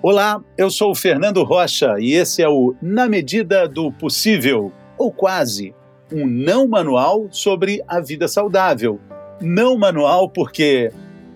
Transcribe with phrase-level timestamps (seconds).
[0.00, 5.10] Olá, eu sou o Fernando Rocha e esse é o Na Medida do Possível, ou
[5.10, 5.74] quase,
[6.12, 9.00] um não manual sobre a vida saudável.
[9.40, 10.92] Não manual porque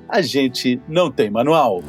[0.08, 1.82] a gente não tem manual.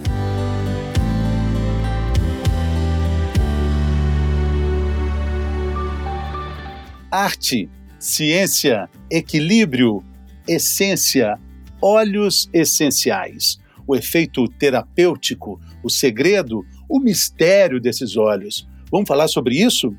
[7.11, 7.69] Arte,
[7.99, 10.03] ciência, equilíbrio,
[10.47, 11.37] essência,
[11.79, 18.67] óleos essenciais o efeito terapêutico, o segredo, o mistério desses óleos.
[18.91, 19.95] Vamos falar sobre isso?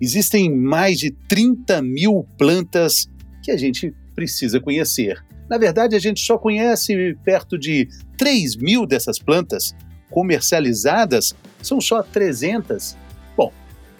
[0.00, 3.08] Existem mais de 30 mil plantas
[3.42, 5.24] que a gente precisa conhecer.
[5.48, 9.74] Na verdade, a gente só conhece perto de 3 mil dessas plantas.
[10.10, 12.96] Comercializadas são só 300.
[13.36, 13.52] Bom,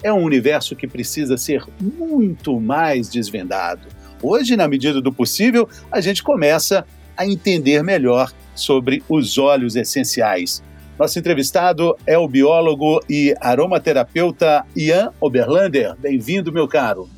[0.02, 3.88] é um universo que precisa ser muito mais desvendado.
[4.22, 6.84] Hoje, na medida do possível, a gente começa
[7.16, 10.62] a entender melhor sobre os óleos essenciais.
[10.98, 15.94] Nosso entrevistado é o biólogo e aromaterapeuta Ian Oberlander.
[15.98, 17.08] Bem-vindo, meu caro.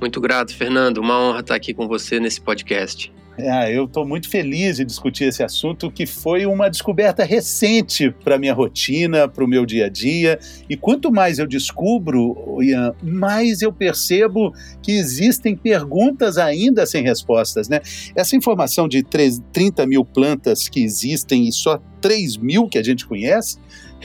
[0.00, 0.98] Muito grato, Fernando.
[0.98, 3.12] Uma honra estar aqui com você nesse podcast.
[3.36, 8.38] É, eu estou muito feliz de discutir esse assunto, que foi uma descoberta recente para
[8.38, 10.38] minha rotina, para o meu dia a dia.
[10.68, 14.52] E quanto mais eu descubro, Ian, mais eu percebo
[14.82, 17.68] que existem perguntas ainda sem respostas.
[17.68, 17.80] Né?
[18.14, 23.06] Essa informação de 30 mil plantas que existem e só 3 mil que a gente
[23.06, 23.56] conhece,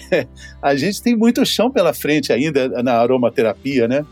[0.62, 4.06] a gente tem muito chão pela frente ainda na aromaterapia, né?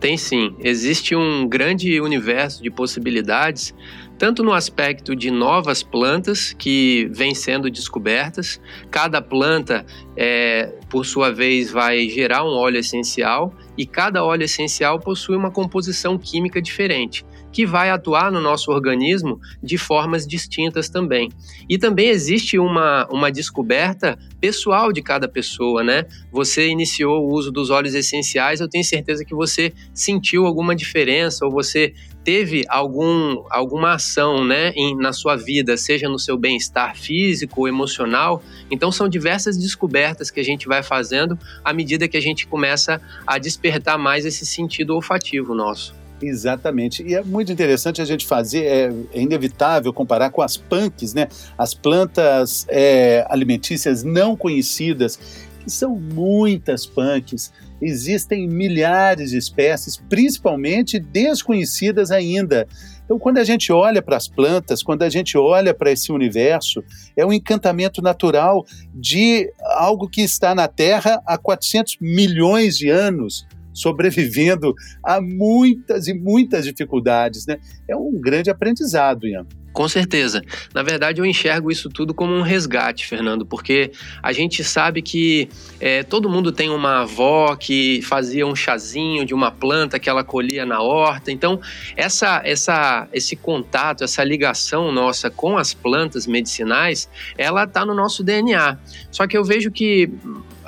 [0.00, 0.54] Tem sim.
[0.60, 3.74] Existe um grande universo de possibilidades
[4.18, 8.60] tanto no aspecto de novas plantas que vêm sendo descobertas.
[8.90, 14.98] Cada planta, é, por sua vez, vai gerar um óleo essencial e cada óleo essencial
[14.98, 21.30] possui uma composição química diferente que vai atuar no nosso organismo de formas distintas também.
[21.68, 26.04] E também existe uma, uma descoberta pessoal de cada pessoa, né?
[26.30, 31.44] Você iniciou o uso dos óleos essenciais, eu tenho certeza que você sentiu alguma diferença
[31.44, 31.94] ou você
[32.28, 37.68] teve algum, alguma ação né, em, na sua vida, seja no seu bem-estar físico ou
[37.68, 38.42] emocional.
[38.70, 43.00] Então, são diversas descobertas que a gente vai fazendo à medida que a gente começa
[43.26, 45.94] a despertar mais esse sentido olfativo nosso.
[46.20, 47.02] Exatamente.
[47.02, 51.28] E é muito interessante a gente fazer, é, é inevitável comparar com as punks, né?
[51.56, 55.18] As plantas é, alimentícias não conhecidas,
[55.64, 57.50] que são muitas punks.
[57.80, 62.66] Existem milhares de espécies, principalmente desconhecidas ainda.
[63.04, 66.84] Então, quando a gente olha para as plantas, quando a gente olha para esse universo,
[67.16, 73.46] é um encantamento natural de algo que está na Terra há 400 milhões de anos
[73.72, 77.58] sobrevivendo a muitas e muitas dificuldades, né?
[77.88, 79.46] É um grande aprendizado, Ian.
[79.78, 80.42] Com certeza.
[80.74, 85.48] Na verdade, eu enxergo isso tudo como um resgate, Fernando, porque a gente sabe que
[85.78, 90.24] é, todo mundo tem uma avó que fazia um chazinho de uma planta que ela
[90.24, 91.30] colhia na horta.
[91.30, 91.60] Então,
[91.94, 98.24] essa, essa, esse contato, essa ligação nossa com as plantas medicinais, ela está no nosso
[98.24, 98.76] DNA.
[99.12, 100.10] Só que eu vejo que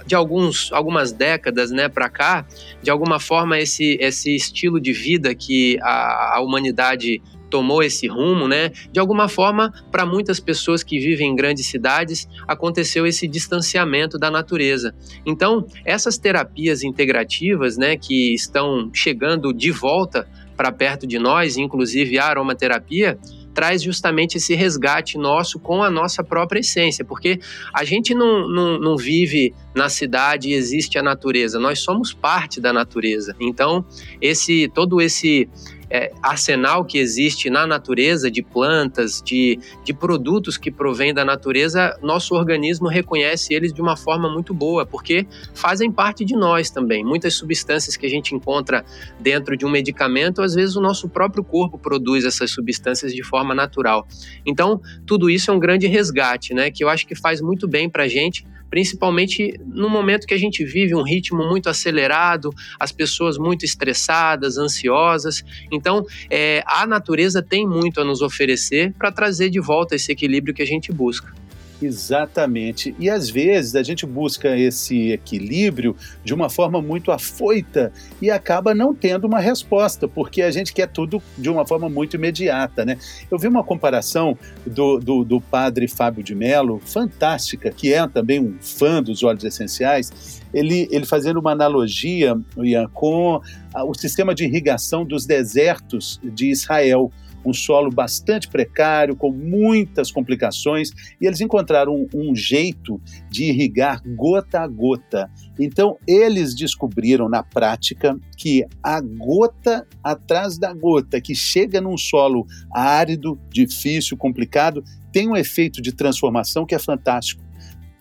[0.06, 2.47] de alguns, algumas décadas né, para cá,
[2.81, 8.47] de alguma forma, esse, esse estilo de vida que a, a humanidade tomou esse rumo,
[8.47, 8.71] né?
[8.93, 14.31] De alguma forma, para muitas pessoas que vivem em grandes cidades, aconteceu esse distanciamento da
[14.31, 14.94] natureza.
[15.27, 22.19] Então, essas terapias integrativas, né, que estão chegando de volta para perto de nós, inclusive
[22.19, 23.19] a aromaterapia,
[23.55, 27.41] traz justamente esse resgate nosso com a nossa própria essência, porque
[27.75, 32.60] a gente não, não, não vive na cidade e existe a natureza, nós somos parte
[32.60, 33.34] da natureza.
[33.41, 33.84] Então,
[34.21, 35.49] esse todo esse
[35.91, 41.99] é, arsenal que existe na natureza de plantas, de, de produtos que provêm da natureza,
[42.01, 47.05] nosso organismo reconhece eles de uma forma muito boa, porque fazem parte de nós também.
[47.05, 48.84] Muitas substâncias que a gente encontra
[49.19, 53.55] dentro de um medicamento, às vezes o nosso próprio corpo produz essas substâncias de forma
[53.55, 54.07] natural.
[54.47, 56.71] Então, tudo isso é um grande resgate, né?
[56.71, 60.39] Que eu acho que faz muito bem para a gente principalmente no momento que a
[60.39, 65.45] gente vive um ritmo muito acelerado, as pessoas muito estressadas, ansiosas.
[65.71, 70.55] Então, é, a natureza tem muito a nos oferecer para trazer de volta esse equilíbrio
[70.55, 71.34] que a gente busca.
[71.82, 72.94] Exatamente.
[72.98, 78.74] E às vezes a gente busca esse equilíbrio de uma forma muito afoita e acaba
[78.74, 82.98] não tendo uma resposta, porque a gente quer tudo de uma forma muito imediata, né?
[83.30, 84.36] Eu vi uma comparação
[84.66, 89.44] do, do, do padre Fábio de Mello, fantástica, que é também um fã dos óleos
[89.44, 93.41] essenciais, ele, ele fazendo uma analogia Ian, com
[93.74, 97.10] o sistema de irrigação dos desertos de Israel
[97.45, 100.91] um solo bastante precário, com muitas complicações,
[101.21, 105.31] e eles encontraram um, jeito de irrigar gota a gota.
[105.59, 112.47] Então, eles descobriram na prática que a gota atrás da gota, que chega num solo
[112.72, 114.83] árido, difícil, complicado,
[115.13, 117.50] tem um efeito de transformação que é fantástico.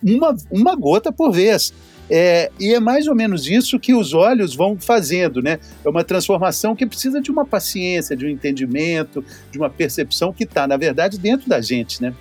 [0.02, 1.72] Uma, uma gota por vez.
[2.12, 5.60] É, e é mais ou menos isso que os olhos vão fazendo, né?
[5.84, 10.42] É uma transformação que precisa de uma paciência, de um entendimento, de uma percepção que
[10.42, 12.12] está, na verdade, dentro da gente, né?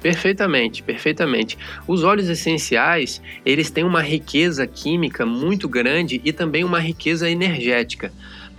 [0.00, 1.58] Perfeitamente, perfeitamente.
[1.86, 8.10] Os óleos essenciais, eles têm uma riqueza química muito grande e também uma riqueza energética.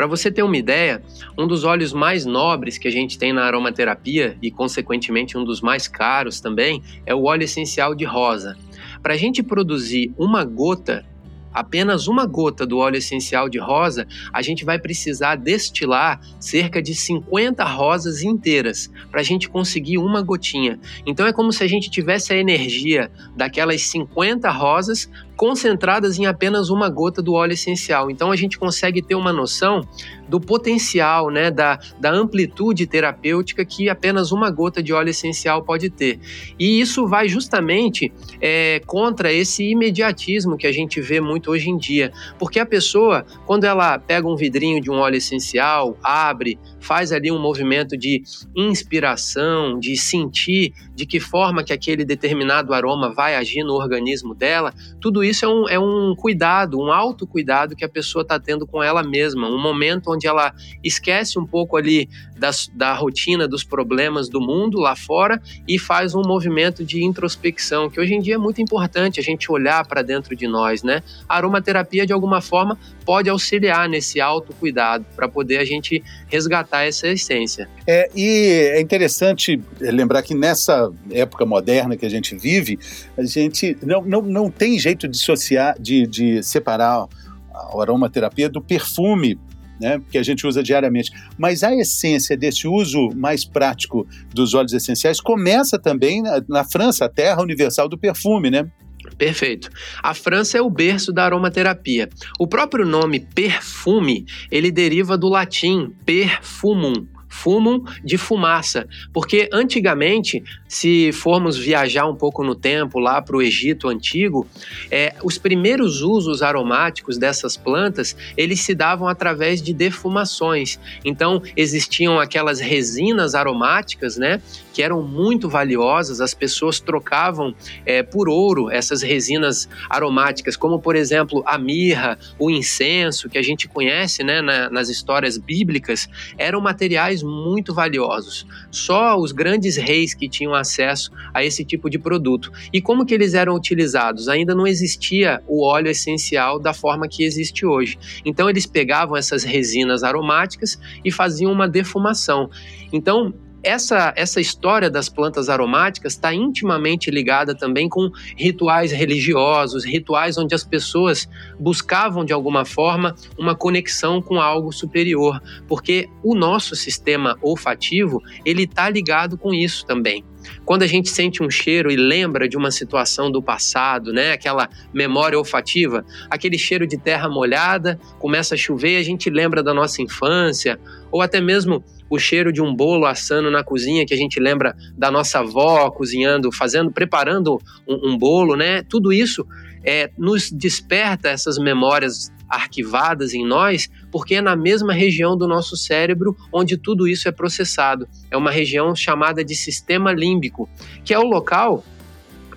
[0.02, 1.04] Para você ter uma ideia,
[1.38, 5.62] um dos óleos mais nobres que a gente tem na aromaterapia e, consequentemente, um dos
[5.62, 8.58] mais caros também é o óleo essencial de rosa.
[9.04, 11.06] Para a gente produzir uma gota
[11.54, 16.96] apenas uma gota do óleo essencial de rosa, a gente vai precisar destilar cerca de
[16.96, 20.80] 50 rosas inteiras para a gente conseguir uma gotinha.
[21.06, 25.10] Então é como se a gente tivesse a energia daquelas 50 rosas
[25.42, 28.12] concentradas em apenas uma gota do óleo essencial.
[28.12, 29.82] Então a gente consegue ter uma noção
[30.30, 35.90] do potencial, né, da, da amplitude terapêutica que apenas uma gota de óleo essencial pode
[35.90, 36.20] ter.
[36.60, 41.78] E isso vai justamente é, contra esse imediatismo que a gente vê muito hoje em
[41.78, 47.12] dia, porque a pessoa, quando ela pega um vidrinho de um óleo essencial, abre, faz
[47.12, 48.24] ali um movimento de
[48.56, 54.74] inspiração, de sentir de que forma que aquele determinado aroma vai agir no organismo dela,
[55.00, 58.82] tudo isso é um, é um cuidado, um autocuidado que a pessoa está tendo com
[58.84, 62.10] ela mesma, um momento onde ela esquece um pouco ali
[62.42, 67.88] das, da rotina, dos problemas do mundo lá fora e faz um movimento de introspecção,
[67.88, 71.04] que hoje em dia é muito importante a gente olhar para dentro de nós, né?
[71.30, 77.08] A aromaterapia, de alguma forma, pode auxiliar nesse autocuidado para poder a gente resgatar essa
[77.08, 77.70] essência.
[77.86, 82.80] É, e é interessante lembrar que nessa época moderna que a gente vive,
[83.16, 87.08] a gente não, não, não tem jeito de dissociar, de, de separar
[87.54, 89.38] a aromaterapia do perfume
[89.82, 91.12] né, que a gente usa diariamente.
[91.38, 97.06] Mas a essência desse uso mais prático dos óleos essenciais começa também na, na França,
[97.06, 98.70] a terra universal do perfume, né?
[99.18, 99.70] Perfeito.
[100.02, 102.08] A França é o berço da aromaterapia.
[102.40, 111.12] O próprio nome perfume, ele deriva do latim perfumum, fumam de fumaça, porque antigamente, se
[111.14, 114.46] formos viajar um pouco no tempo lá para o Egito antigo,
[114.92, 120.78] é, os primeiros usos aromáticos dessas plantas eles se davam através de defumações.
[121.06, 124.42] Então existiam aquelas resinas aromáticas, né,
[124.74, 126.20] que eram muito valiosas.
[126.20, 127.56] As pessoas trocavam
[127.86, 133.42] é, por ouro essas resinas aromáticas, como por exemplo a mirra, o incenso que a
[133.42, 138.46] gente conhece, né, na, nas histórias bíblicas, eram materiais muito valiosos.
[138.70, 142.52] Só os grandes reis que tinham acesso a esse tipo de produto.
[142.72, 144.28] E como que eles eram utilizados?
[144.28, 147.98] Ainda não existia o óleo essencial da forma que existe hoje.
[148.26, 152.50] Então eles pegavam essas resinas aromáticas e faziam uma defumação.
[152.92, 160.38] Então, essa, essa história das plantas aromáticas está intimamente ligada também com rituais religiosos, rituais
[160.38, 161.30] onde as pessoas
[161.60, 168.64] buscavam de alguma forma uma conexão com algo superior, porque o nosso sistema olfativo ele
[168.64, 170.24] está ligado com isso também.
[170.66, 174.70] Quando a gente sente um cheiro e lembra de uma situação do passado, né, aquela
[174.94, 180.02] memória olfativa, aquele cheiro de terra molhada, começa a chover, a gente lembra da nossa
[180.02, 180.80] infância,
[181.12, 184.76] ou até mesmo o cheiro de um bolo assando na cozinha, que a gente lembra
[184.98, 187.58] da nossa avó cozinhando, fazendo, preparando
[187.88, 188.84] um, um bolo, né?
[188.84, 189.48] Tudo isso
[189.84, 195.78] é, nos desperta essas memórias arquivadas em nós, porque é na mesma região do nosso
[195.78, 198.08] cérebro onde tudo isso é processado.
[198.30, 200.70] É uma região chamada de sistema límbico,
[201.04, 201.84] que é o local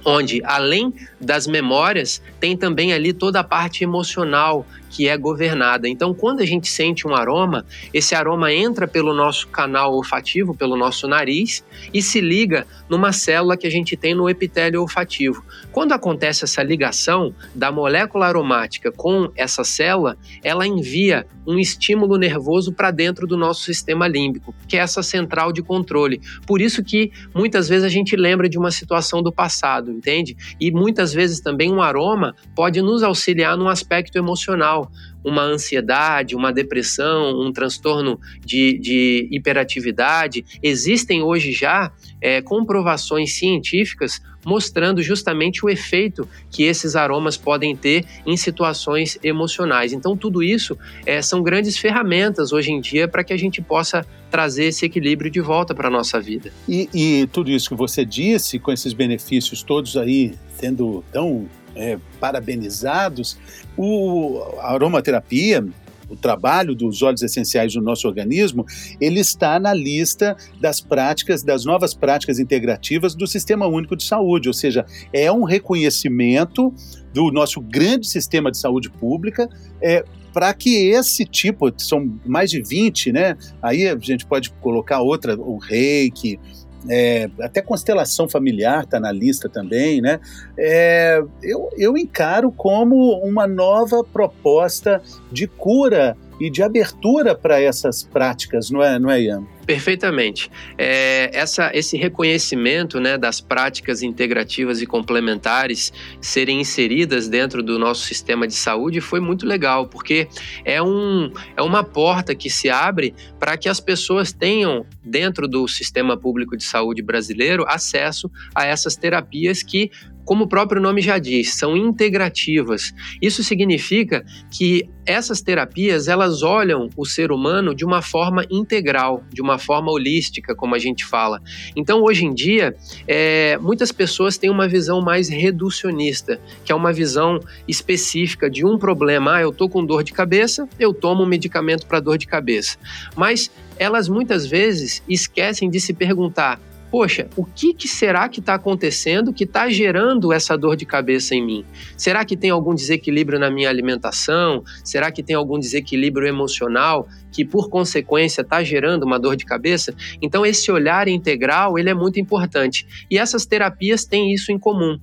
[0.05, 5.89] onde, além das memórias, tem também ali toda a parte emocional que é governada.
[5.89, 10.77] Então, quando a gente sente um aroma, esse aroma entra pelo nosso canal olfativo, pelo
[10.77, 15.45] nosso nariz, e se liga numa célula que a gente tem no epitélio olfativo.
[15.73, 22.73] Quando acontece essa ligação da molécula aromática com essa célula, ela envia um estímulo nervoso
[22.73, 26.21] para dentro do nosso sistema límbico, que é essa central de controle.
[26.47, 30.37] Por isso que muitas vezes a gente lembra de uma situação do passado, entende?
[30.61, 34.84] E muitas vezes também um aroma pode nos auxiliar num aspecto emocional
[35.25, 40.45] uma ansiedade, uma depressão, um transtorno de, de hiperatividade.
[40.63, 48.05] Existem hoje já é, comprovações científicas mostrando justamente o efeito que esses aromas podem ter
[48.27, 49.93] em situações emocionais.
[49.93, 50.77] Então, tudo isso
[51.07, 55.31] é, são grandes ferramentas hoje em dia para que a gente possa trazer esse equilíbrio
[55.31, 56.53] de volta para a nossa vida.
[56.69, 61.99] E, e, tudo isso que você disse, com esses benefícios todos aí sendo tão é,
[62.21, 63.39] parabenizados,
[63.77, 65.65] o, a aromaterapia
[66.09, 68.65] o trabalho dos óleos essenciais no nosso organismo,
[69.01, 74.49] ele está na lista das práticas, das novas práticas integrativas do Sistema Único de Saúde,
[74.49, 76.73] ou seja, é um reconhecimento
[77.13, 79.49] do nosso grande sistema de saúde pública
[79.81, 83.37] é, para que esse tipo, são mais de 20, né?
[83.63, 86.41] Aí a gente pode colocar outra, o reiki,
[86.89, 90.21] é, até constelação familiar está na lista também, né?
[90.59, 98.03] É, eu, eu encaro como uma nova proposta de cura e de abertura para essas
[98.03, 99.45] práticas, não é, não é Ian?
[99.67, 100.51] Perfeitamente.
[100.77, 108.03] É, essa, esse reconhecimento né, das práticas integrativas e complementares serem inseridas dentro do nosso
[108.03, 110.29] sistema de saúde foi muito legal, porque
[110.65, 115.67] é, um, é uma porta que se abre para que as pessoas tenham, dentro do
[115.67, 119.91] sistema público de saúde brasileiro, acesso a essas terapias que
[120.25, 122.95] como o próprio nome já diz, são integrativas.
[123.21, 129.43] Isso significa que essas terapias elas olham o ser humano de uma forma integral, de
[129.43, 131.41] uma forma holística, como a gente fala.
[131.77, 132.75] Então, hoje em dia,
[133.07, 137.39] é, muitas pessoas têm uma visão mais reducionista, que é uma visão
[137.69, 139.37] específica de um problema.
[139.37, 142.79] Ah, eu tô com dor de cabeça, eu tomo um medicamento para dor de cabeça.
[143.17, 146.61] Mas elas muitas vezes esquecem de se perguntar
[146.95, 151.35] poxa, o que, que será que está acontecendo que está gerando essa dor de cabeça
[151.35, 151.65] em mim?
[151.97, 154.63] Será que tem algum desequilíbrio na minha alimentação?
[154.85, 159.93] Será que tem algum desequilíbrio emocional que, por consequência, está gerando uma dor de cabeça?
[160.23, 162.87] Então, esse olhar integral ele é muito importante.
[163.11, 164.97] E essas terapias têm isso em comum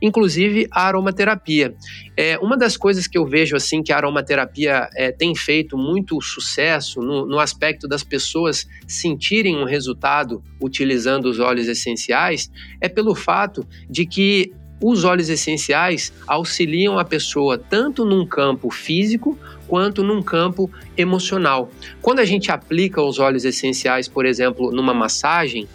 [0.00, 1.74] inclusive a aromaterapia.
[2.16, 6.20] É, uma das coisas que eu vejo assim que a aromaterapia é, tem feito muito
[6.20, 13.14] sucesso no, no aspecto das pessoas sentirem um resultado utilizando os óleos essenciais é pelo
[13.14, 20.22] fato de que os óleos essenciais auxiliam a pessoa tanto num campo físico quanto num
[20.22, 21.70] campo emocional.
[22.02, 25.66] Quando a gente aplica os óleos essenciais, por exemplo, numa massagem,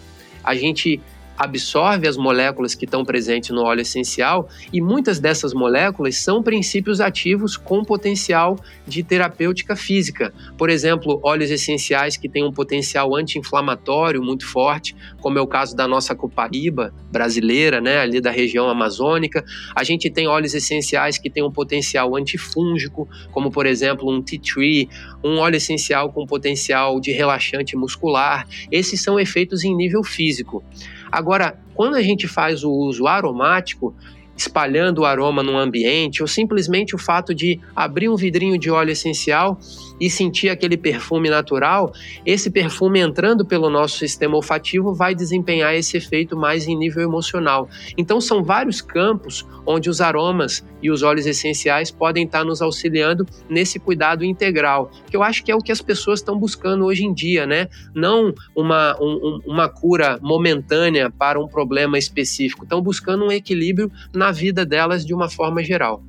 [0.44, 1.00] a gente
[1.40, 7.00] absorve as moléculas que estão presentes no óleo essencial e muitas dessas moléculas são princípios
[7.00, 10.34] ativos com potencial de terapêutica física.
[10.58, 15.74] Por exemplo, óleos essenciais que têm um potencial anti-inflamatório muito forte, como é o caso
[15.74, 19.42] da nossa copaíba brasileira, né, ali da região amazônica.
[19.74, 24.38] A gente tem óleos essenciais que têm um potencial antifúngico, como por exemplo um tea
[24.38, 24.90] tree,
[25.24, 28.46] um óleo essencial com potencial de relaxante muscular.
[28.70, 30.62] Esses são efeitos em nível físico.
[31.10, 33.94] Agora, quando a gente faz o uso aromático,
[34.36, 38.90] espalhando o aroma no ambiente, ou simplesmente o fato de abrir um vidrinho de óleo
[38.90, 39.58] essencial
[40.00, 41.92] e sentir aquele perfume natural,
[42.24, 47.68] esse perfume entrando pelo nosso sistema olfativo vai desempenhar esse efeito mais em nível emocional.
[47.96, 53.26] Então são vários campos onde os aromas e os óleos essenciais podem estar nos auxiliando
[53.48, 57.04] nesse cuidado integral, que eu acho que é o que as pessoas estão buscando hoje
[57.04, 57.68] em dia, né?
[57.94, 64.32] Não uma, um, uma cura momentânea para um problema específico, estão buscando um equilíbrio na
[64.32, 66.02] vida delas de uma forma geral.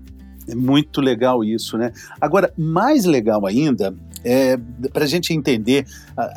[0.47, 1.91] É muito legal isso, né?
[2.19, 3.93] Agora, mais legal ainda,
[4.23, 4.57] é,
[4.91, 5.85] para a gente entender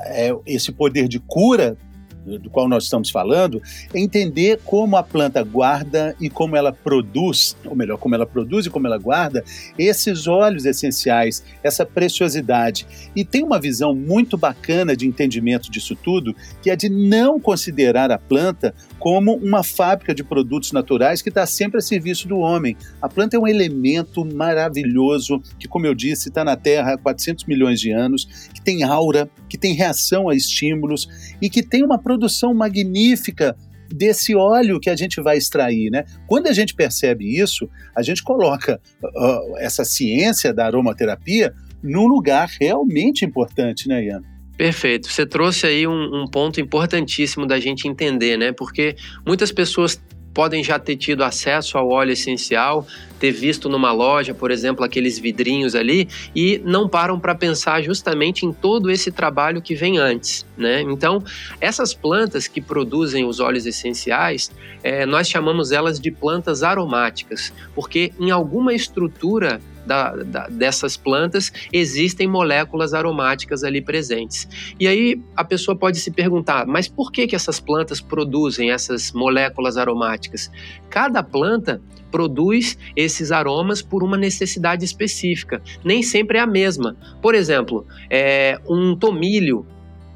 [0.06, 1.76] é, esse poder de cura
[2.24, 3.62] do qual nós estamos falando,
[3.92, 8.66] é entender como a planta guarda e como ela produz, ou melhor, como ela produz
[8.66, 9.44] e como ela guarda
[9.78, 12.86] esses óleos essenciais, essa preciosidade.
[13.14, 18.10] E tem uma visão muito bacana de entendimento disso tudo, que é de não considerar
[18.10, 22.76] a planta como uma fábrica de produtos naturais que está sempre a serviço do homem.
[23.02, 27.44] A planta é um elemento maravilhoso que, como eu disse, está na Terra há 400
[27.44, 31.06] milhões de anos, que tem aura, que tem reação a estímulos
[31.40, 33.56] e que tem uma produção magnífica
[33.92, 36.04] desse óleo que a gente vai extrair, né?
[36.26, 41.52] Quando a gente percebe isso, a gente coloca uh, essa ciência da aromaterapia
[41.82, 44.22] num lugar realmente importante, né, Ian?
[44.56, 45.10] Perfeito.
[45.10, 48.52] Você trouxe aí um, um, ponto importantíssimo da gente entender, né?
[48.52, 48.94] Porque
[49.26, 50.00] muitas pessoas
[50.34, 52.86] podem já ter tido acesso ao óleo essencial,
[53.20, 58.44] ter visto numa loja, por exemplo, aqueles vidrinhos ali e não param para pensar justamente
[58.44, 60.82] em todo esse trabalho que vem antes, né?
[60.82, 61.22] Então,
[61.60, 64.50] essas plantas que produzem os óleos essenciais,
[64.82, 71.52] é, nós chamamos elas de plantas aromáticas, porque em alguma estrutura da, da, dessas plantas
[71.72, 74.48] existem moléculas aromáticas ali presentes.
[74.78, 79.12] E aí a pessoa pode se perguntar, mas por que, que essas plantas produzem essas
[79.12, 80.50] moléculas aromáticas?
[80.88, 85.60] Cada planta produz esses aromas por uma necessidade específica.
[85.84, 86.96] Nem sempre é a mesma.
[87.20, 89.66] Por exemplo, é, um tomilho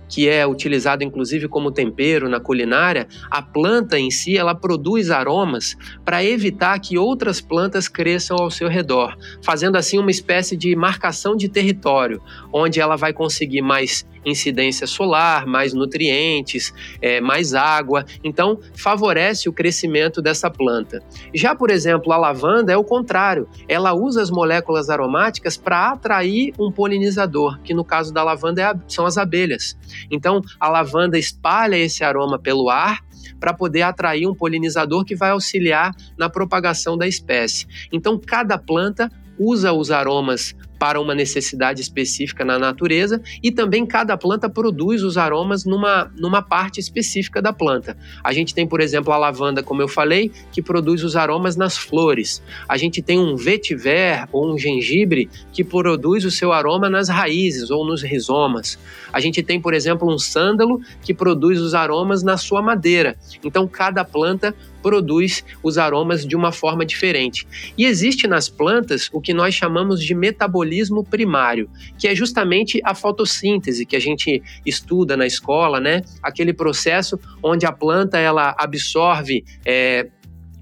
[0.09, 5.77] que é utilizado inclusive como tempero na culinária, a planta em si ela produz aromas
[6.05, 11.37] para evitar que outras plantas cresçam ao seu redor, fazendo assim uma espécie de marcação
[11.37, 12.23] de território,
[12.53, 18.05] onde ela vai conseguir mais incidência solar, mais nutrientes, é, mais água.
[18.23, 21.03] Então, favorece o crescimento dessa planta.
[21.35, 23.49] Já, por exemplo, a lavanda é o contrário.
[23.69, 28.69] Ela usa as moléculas aromáticas para atrair um polinizador, que no caso da lavanda é
[28.87, 29.77] são as abelhas.
[30.11, 33.01] Então, a lavanda espalha esse aroma pelo ar
[33.39, 37.67] para poder atrair um polinizador que vai auxiliar na propagação da espécie.
[37.93, 44.17] Então, cada planta usa os aromas para uma necessidade específica na natureza e também cada
[44.17, 47.97] planta produz os aromas numa, numa parte específica da planta.
[48.23, 51.77] A gente tem, por exemplo, a lavanda, como eu falei, que produz os aromas nas
[51.77, 52.43] flores.
[52.69, 57.71] A gente tem um vetiver ou um gengibre que produz o seu aroma nas raízes
[57.71, 58.79] ou nos rizomas.
[59.13, 63.17] A gente tem, por exemplo, um sândalo que produz os aromas na sua madeira.
[63.45, 67.47] Então, cada planta produz os aromas de uma forma diferente.
[67.77, 72.81] E existe nas plantas o que nós chamamos de metabolismo metabolismo primário, que é justamente
[72.85, 76.03] a fotossíntese que a gente estuda na escola, né?
[76.23, 80.09] Aquele processo onde a planta ela absorve é,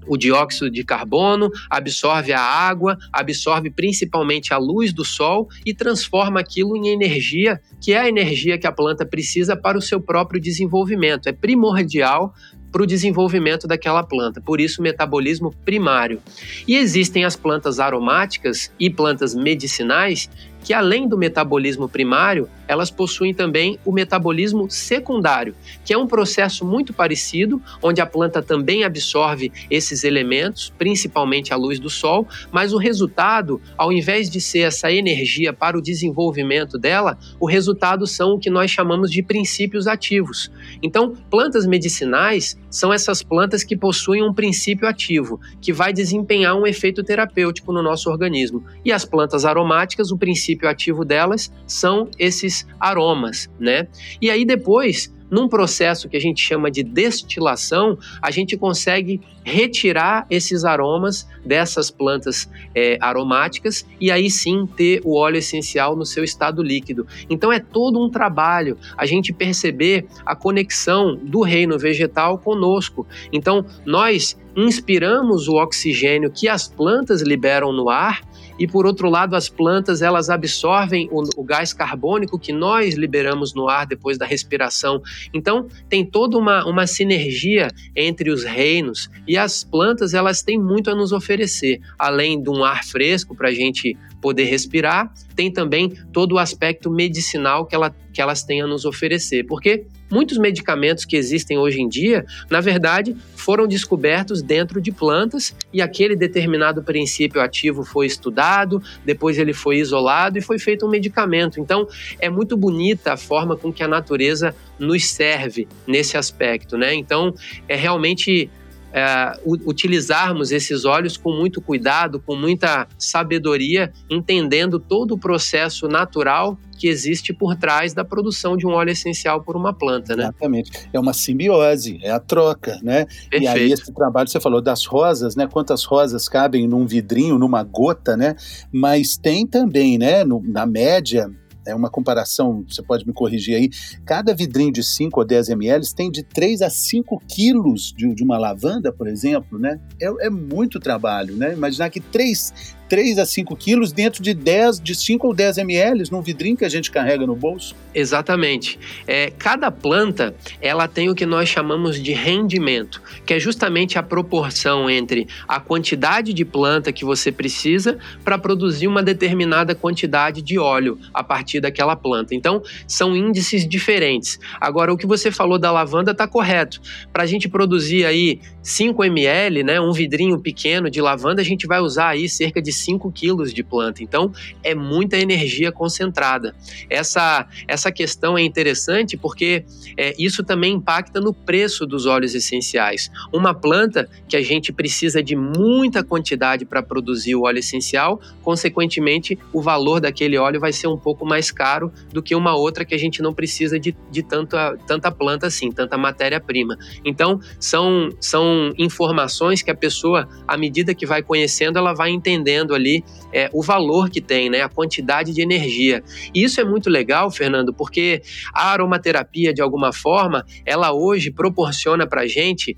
[0.07, 6.39] o dióxido de carbono, absorve a água, absorve principalmente a luz do sol e transforma
[6.39, 10.39] aquilo em energia, que é a energia que a planta precisa para o seu próprio
[10.39, 11.27] desenvolvimento.
[11.27, 12.33] É primordial
[12.71, 16.21] para o desenvolvimento daquela planta, por isso metabolismo primário.
[16.67, 20.29] E existem as plantas aromáticas e plantas medicinais
[20.63, 26.65] que além do metabolismo primário, elas possuem também o metabolismo secundário, que é um processo
[26.65, 32.73] muito parecido, onde a planta também absorve esses elementos, principalmente a luz do sol, mas
[32.73, 38.33] o resultado, ao invés de ser essa energia para o desenvolvimento dela, o resultado são
[38.33, 40.51] o que nós chamamos de princípios ativos.
[40.81, 46.67] Então, plantas medicinais são essas plantas que possuem um princípio ativo, que vai desempenhar um
[46.67, 48.63] efeito terapêutico no nosso organismo.
[48.83, 53.87] E as plantas aromáticas, o princípio princípio ativo delas são esses aromas, né?
[54.21, 60.25] E aí depois num processo que a gente chama de destilação, a gente consegue retirar
[60.29, 66.23] esses aromas dessas plantas é, aromáticas e aí sim ter o óleo essencial no seu
[66.23, 67.05] estado líquido.
[67.29, 73.05] Então é todo um trabalho a gente perceber a conexão do reino vegetal conosco.
[73.31, 78.21] Então nós inspiramos o oxigênio que as plantas liberam no ar
[78.57, 83.53] e por outro lado as plantas elas absorvem o, o, gás carbônico que nós liberamos
[83.53, 85.01] no ar depois da respiração.
[85.33, 90.89] Então tem toda uma, uma sinergia entre os reinos e as plantas elas têm muito
[90.89, 95.93] a nos oferecer, além de um ar fresco para a gente poder respirar, tem também
[96.11, 101.05] todo o aspecto medicinal que, ela, que elas têm a nos oferecer, porque muitos medicamentos
[101.05, 106.81] que existem hoje em dia, na verdade, foram descobertos dentro de plantas e aquele determinado
[106.81, 111.59] princípio ativo foi estudado, depois ele foi isolado e foi feito um medicamento.
[111.59, 111.87] Então,
[112.19, 116.93] é muito bonita a forma com que a natureza nos serve nesse aspecto, né?
[116.93, 117.33] Então,
[117.67, 118.49] é realmente
[118.97, 126.57] é, utilizarmos esses óleos com muito cuidado, com muita sabedoria, entendendo todo o processo natural
[126.79, 130.23] que existe por trás da produção de um óleo essencial por uma planta, né?
[130.23, 130.71] Exatamente.
[130.91, 133.05] É uma simbiose, é a troca, né?
[133.05, 133.43] Perfeito.
[133.43, 135.47] E aí esse trabalho, você falou das rosas, né?
[135.47, 138.35] Quantas rosas cabem num vidrinho, numa gota, né?
[138.71, 140.23] Mas tem também, né?
[140.23, 141.31] No, na média,
[141.67, 143.69] é uma comparação, você pode me corrigir aí,
[144.05, 148.23] cada vidrinho de 5 ou 10 ml tem de 3 a 5 quilos de, de
[148.23, 149.79] uma lavanda, por exemplo, né?
[150.01, 151.53] É, é muito trabalho, né?
[151.53, 156.03] Imaginar que 3, 3 a 5 quilos dentro de 10, de 5 ou 10 ml
[156.11, 157.75] num vidrinho que a gente carrega no bolso.
[157.93, 158.79] Exatamente.
[159.07, 164.03] É, cada planta ela tem o que nós chamamos de rendimento, que é justamente a
[164.03, 170.57] proporção entre a quantidade de planta que você precisa para produzir uma determinada quantidade de
[170.57, 172.35] óleo a partir daquela planta.
[172.35, 174.39] Então, são índices diferentes.
[174.59, 176.79] Agora, o que você falou da lavanda está correto.
[177.11, 181.65] Para a gente produzir aí 5 ml, né, um vidrinho pequeno de lavanda, a gente
[181.65, 184.03] vai usar aí cerca de 5 quilos de planta.
[184.03, 184.31] Então,
[184.63, 186.55] é muita energia concentrada.
[186.89, 189.65] Essa, essa questão é interessante porque
[189.97, 193.09] é, isso também impacta no preço dos óleos essenciais.
[193.33, 199.37] Uma planta que a gente precisa de muita quantidade para produzir o óleo essencial, consequentemente,
[199.51, 202.93] o valor daquele óleo vai ser um pouco mais caro do que uma outra que
[202.93, 206.77] a gente não precisa de, de tanta, tanta planta assim, tanta matéria-prima.
[207.03, 212.66] Então, são, são informações que a pessoa, à medida que vai conhecendo, ela vai entendendo
[212.73, 213.03] ali
[213.33, 216.03] é, o valor que tem, né, a quantidade de energia.
[216.33, 218.21] E isso é muito legal, Fernando, porque
[218.53, 222.75] a aromaterapia, de alguma forma, ela hoje proporciona para gente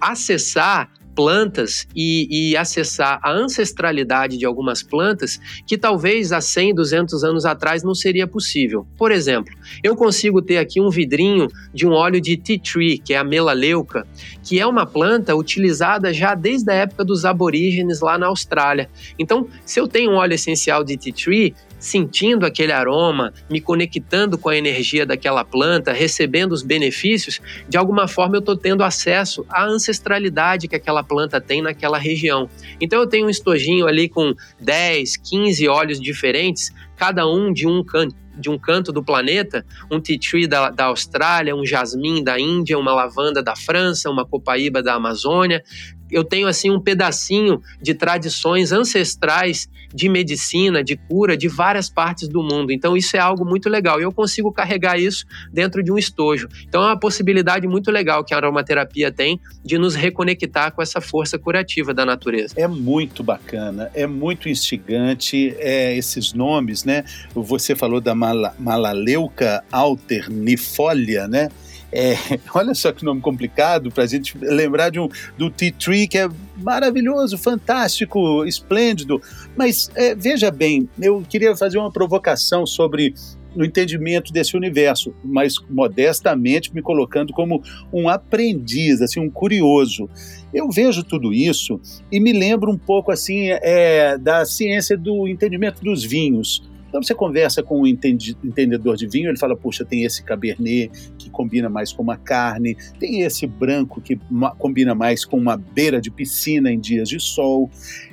[0.00, 7.24] acessar plantas e, e, acessar a ancestralidade de algumas plantas que talvez há 100, 200
[7.24, 8.86] anos atrás não seria possível.
[8.96, 9.52] Por exemplo,
[9.82, 13.24] eu consigo ter aqui um vidrinho de um óleo de tea tree, que é a
[13.24, 14.06] melaleuca,
[14.44, 18.88] que é uma planta utilizada já desde a época dos aborígenes lá na Austrália.
[19.18, 24.36] Então, se eu tenho um óleo essencial de tea tree, sentindo aquele aroma, me conectando
[24.36, 29.44] com a energia daquela planta, recebendo os benefícios, de alguma forma eu estou tendo acesso
[29.48, 32.48] à ancestralidade que aquela planta tem naquela região.
[32.80, 37.84] Então eu tenho um estojinho ali com 10, 15 óleos diferentes, cada um de um
[37.84, 42.38] canto de um canto do planeta, um tea tree da, da Austrália, um jasmim da
[42.38, 45.62] Índia, uma lavanda da França, uma copaíba da Amazônia,
[46.10, 52.28] eu tenho assim um pedacinho de tradições ancestrais de medicina, de cura de várias partes
[52.28, 52.72] do mundo.
[52.72, 56.48] Então isso é algo muito legal e eu consigo carregar isso dentro de um estojo.
[56.66, 61.00] Então é uma possibilidade muito legal que a aromaterapia tem de nos reconectar com essa
[61.00, 62.54] força curativa da natureza.
[62.56, 67.04] É muito bacana, é muito instigante é, esses nomes, né?
[67.34, 71.48] Você falou da mala, malaleuca alternifolia, né?
[71.92, 72.14] É,
[72.54, 76.18] olha só que nome complicado para a gente lembrar de um, do Tea Tree, que
[76.18, 79.20] é maravilhoso, fantástico, esplêndido.
[79.56, 83.14] Mas é, veja bem, eu queria fazer uma provocação sobre
[83.56, 90.08] o entendimento desse universo, mas modestamente me colocando como um aprendiz, assim, um curioso.
[90.52, 95.82] Eu vejo tudo isso e me lembro um pouco assim é, da ciência do entendimento
[95.82, 96.62] dos vinhos.
[96.88, 101.28] Então você conversa com um entendedor de vinho, ele fala: puxa, tem esse cabernet que
[101.30, 104.18] combina mais com uma carne, tem esse branco que
[104.58, 107.70] combina mais com uma beira de piscina em dias de sol.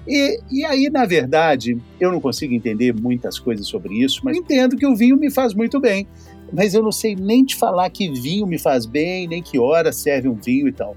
[0.08, 4.76] E, e aí, na verdade, eu não consigo entender muitas coisas sobre isso, mas entendo
[4.76, 6.08] que o vinho me faz muito bem.
[6.54, 9.92] Mas eu não sei nem te falar que vinho me faz bem, nem que hora
[9.92, 10.96] serve um vinho e tal.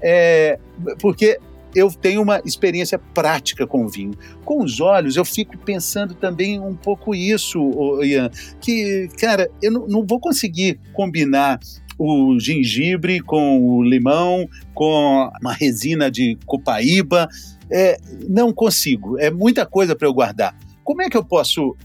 [0.00, 0.58] É,
[1.00, 1.38] porque
[1.74, 4.12] eu tenho uma experiência prática com o vinho.
[4.44, 7.58] Com os olhos, eu fico pensando também um pouco isso,
[8.02, 8.30] Ian,
[8.60, 11.58] que, cara, eu não, vou conseguir combinar
[11.98, 17.28] o gengibre com o limão, com uma resina de copaíba.
[17.70, 20.56] É, não consigo, é muita coisa para eu guardar.
[20.82, 21.76] Como é que eu posso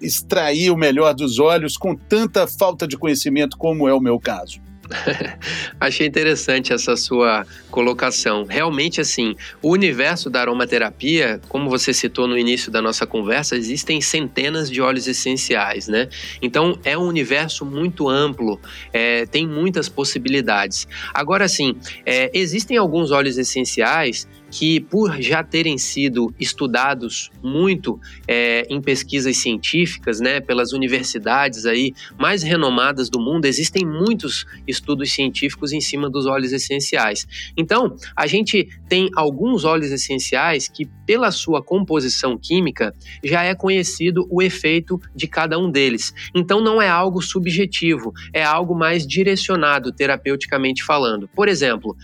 [0.00, 4.60] extrair o melhor dos olhos com tanta falta de conhecimento como é o meu caso?
[5.80, 8.44] Achei interessante essa sua colocação.
[8.44, 14.00] Realmente, assim, o universo da aromaterapia, como você citou no início da nossa conversa, existem
[14.00, 16.08] centenas de óleos essenciais, né?
[16.40, 18.60] Então, é um universo muito amplo,
[18.92, 20.86] é, tem muitas possibilidades.
[21.12, 28.66] Agora, assim, é, existem alguns óleos essenciais que, por já terem sido estudados muito é,
[28.68, 35.72] em pesquisas científicas, né, pelas universidades aí mais renomadas do mundo, existem muitos estudos científicos
[35.72, 37.26] em cima dos óleos essenciais.
[37.56, 44.26] Então, a gente tem alguns óleos essenciais que, pela sua composição química, já é conhecido
[44.30, 46.12] o efeito de cada um deles.
[46.34, 51.26] Então, não é algo subjetivo, é algo mais direcionado terapeuticamente falando.
[51.28, 51.96] Por exemplo,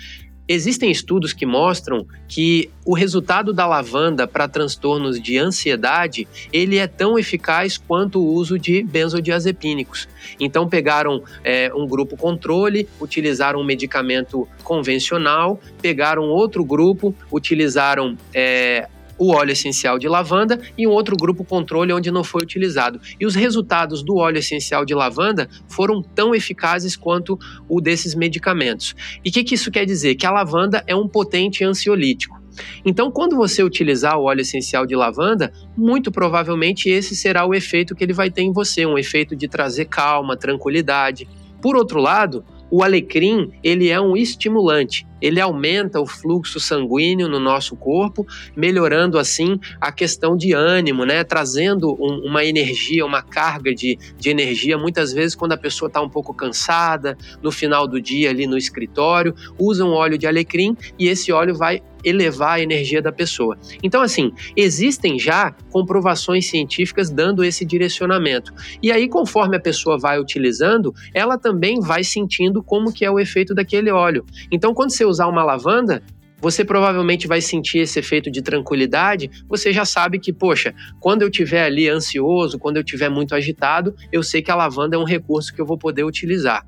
[0.49, 6.87] Existem estudos que mostram que o resultado da lavanda para transtornos de ansiedade ele é
[6.87, 10.09] tão eficaz quanto o uso de benzodiazepínicos.
[10.41, 18.89] Então pegaram é, um grupo controle, utilizaram um medicamento convencional, pegaram outro grupo, utilizaram é,
[19.19, 23.01] o óleo essencial de lavanda e um outro grupo controle onde não foi utilizado.
[23.21, 28.95] E os resultados do óleo essencial de lavanda foram tão eficazes quanto o desses medicamentos.
[29.25, 30.15] E o que, que isso quer dizer?
[30.15, 32.39] Que a lavanda é um potente ansiolítico.
[32.85, 37.95] Então, quando você utilizar o óleo essencial de lavanda, muito provavelmente esse será o efeito
[37.95, 41.29] que ele vai ter em você, um efeito de trazer calma, tranquilidade.
[41.61, 45.07] Por outro lado, o alecrim, ele é um estimulante.
[45.21, 48.27] Ele aumenta o fluxo sanguíneo no nosso corpo,
[48.57, 51.25] melhorando assim a questão de ânimo, né?
[51.25, 54.79] Trazendo um, uma energia, uma carga de, de energia.
[54.79, 58.57] Muitas vezes, quando a pessoa está um pouco cansada, no final do dia ali no
[58.57, 63.59] escritório, usa um óleo de alecrim e esse óleo vai elevar a energia da pessoa.
[63.83, 68.53] Então, assim, existem já comprovações científicas dando esse direcionamento.
[68.83, 73.19] E aí, conforme a pessoa vai utilizando, ela também vai sentindo como que é o
[73.19, 74.25] efeito daquele óleo.
[74.51, 76.03] Então, quando você usar uma lavanda,
[76.41, 79.29] você provavelmente vai sentir esse efeito de tranquilidade.
[79.49, 83.95] Você já sabe que, poxa, quando eu estiver ali ansioso, quando eu estiver muito agitado,
[84.13, 86.65] eu sei que a lavanda é um recurso que eu vou poder utilizar.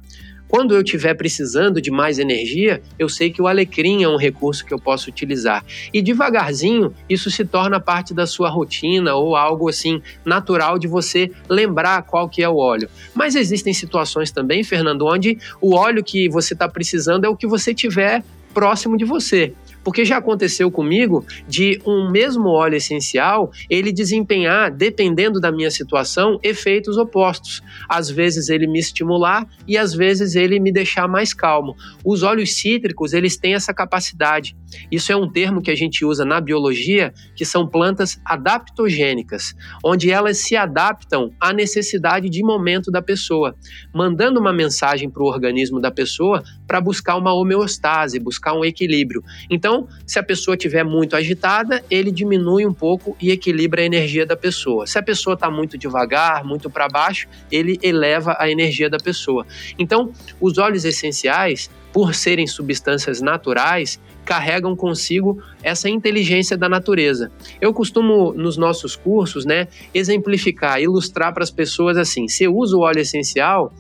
[0.50, 4.66] Quando eu estiver precisando de mais energia, eu sei que o alecrim é um recurso
[4.66, 5.64] que eu posso utilizar.
[5.92, 11.30] E devagarzinho, isso se torna parte da sua rotina ou algo assim natural de você
[11.48, 12.90] lembrar qual que é o óleo.
[13.14, 17.46] Mas existem situações também, Fernando, onde o óleo que você está precisando é o que
[17.46, 19.54] você tiver próximo de você.
[19.90, 26.38] Porque já aconteceu comigo de um mesmo óleo essencial ele desempenhar, dependendo da minha situação,
[26.44, 27.61] efeitos opostos.
[27.88, 31.74] Às vezes ele me estimular e às vezes ele me deixar mais calmo.
[32.05, 34.57] Os óleos cítricos, eles têm essa capacidade.
[34.92, 40.09] Isso é um termo que a gente usa na biologia, que são plantas adaptogênicas, onde
[40.09, 43.57] elas se adaptam à necessidade de momento da pessoa,
[43.92, 49.24] mandando uma mensagem para o organismo da pessoa para buscar uma homeostase, buscar um equilíbrio.
[49.50, 53.85] Então, então, se a pessoa estiver muito agitada, ele diminui um pouco e equilibra a
[53.85, 54.87] energia da pessoa.
[54.87, 59.47] Se a pessoa está muito devagar, muito para baixo, ele eleva a energia da pessoa.
[59.79, 67.33] Então, os óleos essenciais, por serem substâncias naturais, carregam consigo essa inteligência da natureza.
[67.61, 72.81] Eu costumo, nos nossos cursos, né, exemplificar, ilustrar para as pessoas assim: se usa o
[72.81, 73.73] óleo essencial,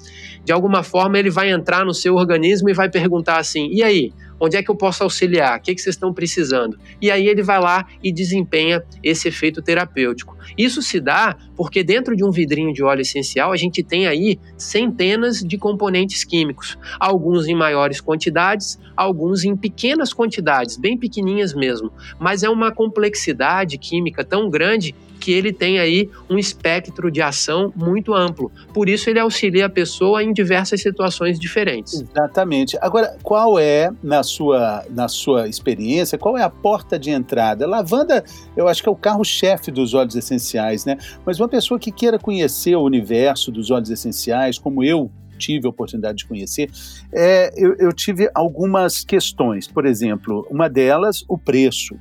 [0.44, 4.12] de alguma forma ele vai entrar no seu organismo e vai perguntar assim: e aí?
[4.40, 5.58] Onde é que eu posso auxiliar?
[5.58, 6.78] O que, é que vocês estão precisando?
[7.00, 10.36] E aí ele vai lá e desempenha esse efeito terapêutico.
[10.56, 14.38] Isso se dá porque dentro de um vidrinho de óleo essencial a gente tem aí
[14.56, 21.92] centenas de componentes químicos, alguns em maiores quantidades, alguns em pequenas quantidades, bem pequenininhas mesmo.
[22.18, 27.72] Mas é uma complexidade química tão grande que ele tem aí um espectro de ação
[27.76, 28.50] muito amplo.
[28.72, 32.02] Por isso ele auxilia a pessoa em diversas situações diferentes.
[32.02, 32.76] Exatamente.
[32.80, 37.66] Agora, qual é, na sua, na sua experiência, qual é a porta de entrada?
[37.66, 38.24] Lavanda,
[38.56, 40.96] eu acho que é o carro-chefe dos óleos essenciais, né?
[41.24, 45.70] Mas uma pessoa que queira conhecer o universo dos óleos essenciais, como eu tive a
[45.70, 46.70] oportunidade de conhecer,
[47.12, 49.66] é, eu, eu tive algumas questões.
[49.66, 51.96] Por exemplo, uma delas, o preço.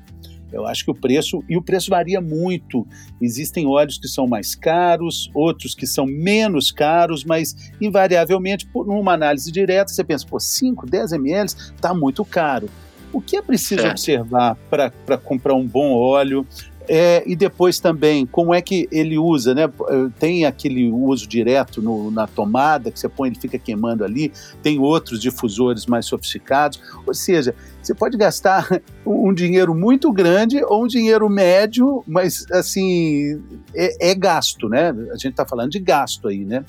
[0.51, 2.87] Eu acho que o preço, e o preço varia muito.
[3.21, 9.13] Existem óleos que são mais caros, outros que são menos caros, mas invariavelmente, por numa
[9.13, 12.69] análise direta, você pensa, pô, 5, 10 ml está muito caro.
[13.11, 13.91] O que é preciso certo.
[13.91, 16.45] observar para comprar um bom óleo?
[16.91, 19.69] É, e depois também, como é que ele usa, né?
[20.17, 24.33] Tem aquele uso direto no, na tomada, que você põe, ele fica queimando ali,
[24.63, 27.53] tem outros difusores mais sofisticados, ou seja,
[27.89, 28.67] você pode gastar
[29.05, 33.41] um dinheiro muito grande ou um dinheiro médio, mas assim,
[33.73, 34.89] é, é gasto, né?
[35.11, 36.63] A gente está falando de gasto aí, né?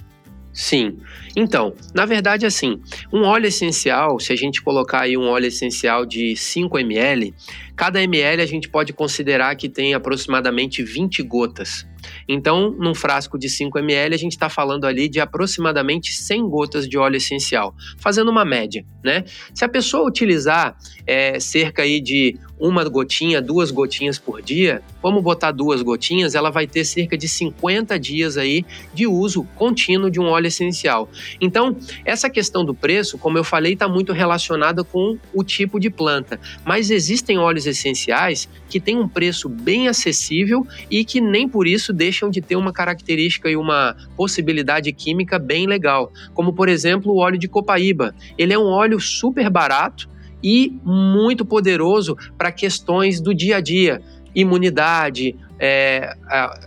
[0.52, 0.98] Sim.
[1.36, 2.80] Então, na verdade, assim,
[3.12, 7.34] um óleo essencial, se a gente colocar aí um óleo essencial de 5 ml,
[7.76, 11.86] cada ml a gente pode considerar que tem aproximadamente 20 gotas.
[12.28, 16.88] Então, num frasco de 5 ml, a gente está falando ali de aproximadamente 100 gotas
[16.88, 19.24] de óleo essencial, fazendo uma média, né?
[19.54, 25.22] Se a pessoa utilizar é, cerca aí de uma gotinha, duas gotinhas por dia, vamos
[25.22, 30.20] botar duas gotinhas, ela vai ter cerca de 50 dias aí de uso contínuo de
[30.20, 31.08] um óleo essencial.
[31.40, 35.88] Então, essa questão do preço, como eu falei, está muito relacionada com o tipo de
[35.88, 41.66] planta, mas existem óleos essenciais que têm um preço bem acessível e que nem por
[41.66, 47.12] isso deixam de ter uma característica e uma possibilidade química bem legal, como por exemplo
[47.12, 48.14] o óleo de copaíba.
[48.36, 50.08] Ele é um óleo super barato
[50.42, 54.00] e muito poderoso para questões do dia a dia,
[54.34, 56.16] imunidade, é,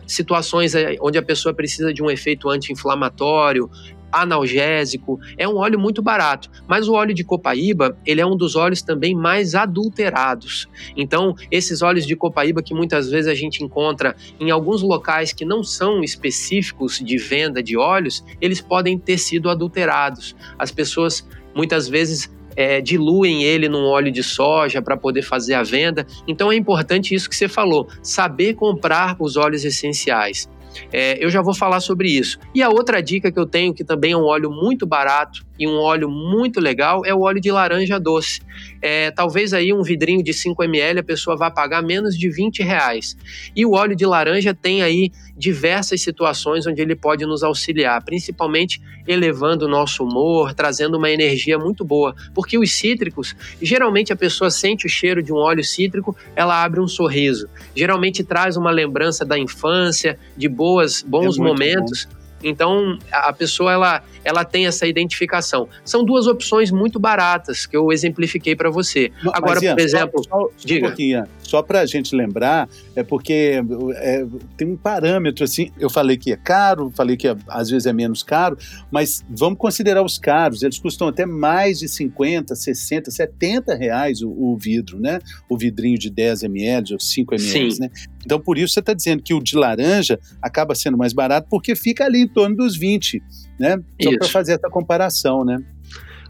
[0.05, 3.69] situações é, onde a pessoa precisa de um efeito anti-inflamatório,
[4.13, 6.49] analgésico, é um óleo muito barato.
[6.67, 10.69] Mas o óleo de copaíba, ele é um dos óleos também mais adulterados.
[10.95, 15.43] Então, esses óleos de copaíba que muitas vezes a gente encontra em alguns locais que
[15.43, 20.35] não são específicos de venda de óleos, eles podem ter sido adulterados.
[20.57, 25.63] As pessoas muitas vezes é, diluem ele num óleo de soja para poder fazer a
[25.63, 26.05] venda.
[26.27, 30.49] Então é importante isso que você falou, saber comprar os óleos essenciais.
[30.91, 32.39] É, eu já vou falar sobre isso.
[32.53, 35.67] E a outra dica que eu tenho, que também é um óleo muito barato, e
[35.67, 38.41] um óleo muito legal é o óleo de laranja doce.
[38.81, 42.63] É, talvez aí um vidrinho de 5 ml a pessoa vá pagar menos de 20
[42.63, 43.15] reais.
[43.55, 48.81] E o óleo de laranja tem aí diversas situações onde ele pode nos auxiliar, principalmente
[49.07, 52.15] elevando o nosso humor, trazendo uma energia muito boa.
[52.33, 56.79] Porque os cítricos, geralmente a pessoa sente o cheiro de um óleo cítrico, ela abre
[56.79, 57.47] um sorriso.
[57.75, 62.05] Geralmente traz uma lembrança da infância, de boas, bons é momentos.
[62.05, 65.67] Bom então, a pessoa ela, ela tem essa identificação.
[65.85, 69.11] São duas opções muito baratas que eu exemplifiquei para você.
[69.23, 70.89] Mas, Agora, Ian, por exemplo, só, só, diga.
[70.89, 73.61] Um só para a gente lembrar, é porque
[73.95, 74.25] é,
[74.57, 75.71] tem um parâmetro assim.
[75.79, 78.57] Eu falei que é caro, falei que é, às vezes é menos caro,
[78.89, 80.63] mas vamos considerar os caros.
[80.63, 85.19] Eles custam até mais de 50, 60, 70 reais o, o vidro, né?
[85.47, 87.81] O vidrinho de 10 ml ou 5 ml, Sim.
[87.81, 87.89] né?
[88.25, 91.75] Então, por isso você está dizendo que o de laranja acaba sendo mais barato, porque
[91.75, 93.21] fica ali em torno dos 20,
[93.59, 93.79] né?
[94.01, 95.61] Só para fazer essa comparação, né?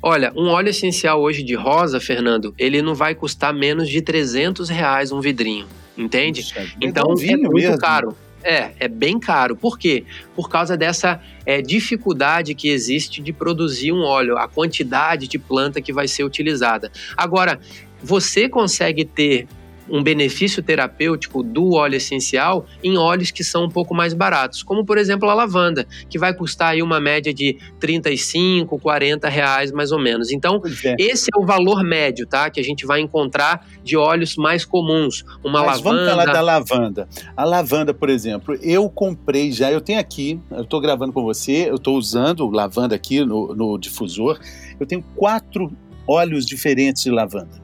[0.05, 4.67] Olha, um óleo essencial hoje de rosa, Fernando, ele não vai custar menos de 300
[4.67, 5.65] reais um vidrinho,
[5.97, 6.41] entende?
[6.41, 7.77] Puxa, então é, é muito mesmo.
[7.77, 8.17] caro.
[8.43, 9.55] É, é bem caro.
[9.55, 10.03] Por quê?
[10.35, 15.79] Por causa dessa é, dificuldade que existe de produzir um óleo, a quantidade de planta
[15.81, 16.91] que vai ser utilizada.
[17.15, 17.57] Agora,
[18.03, 19.47] você consegue ter
[19.89, 24.85] um benefício terapêutico do óleo essencial em óleos que são um pouco mais baratos, como
[24.85, 29.91] por exemplo a lavanda, que vai custar aí uma média de 35, 40 reais mais
[29.91, 30.31] ou menos.
[30.31, 30.95] Então, é.
[30.99, 32.49] esse é o valor médio, tá?
[32.49, 35.23] Que a gente vai encontrar de óleos mais comuns.
[35.43, 35.95] Uma Mas lavanda.
[35.95, 37.09] Vamos falar da lavanda.
[37.35, 41.69] A lavanda, por exemplo, eu comprei já, eu tenho aqui, eu estou gravando com você,
[41.69, 44.39] eu estou usando lavanda aqui no, no difusor.
[44.79, 45.71] Eu tenho quatro
[46.07, 47.62] óleos diferentes de lavanda.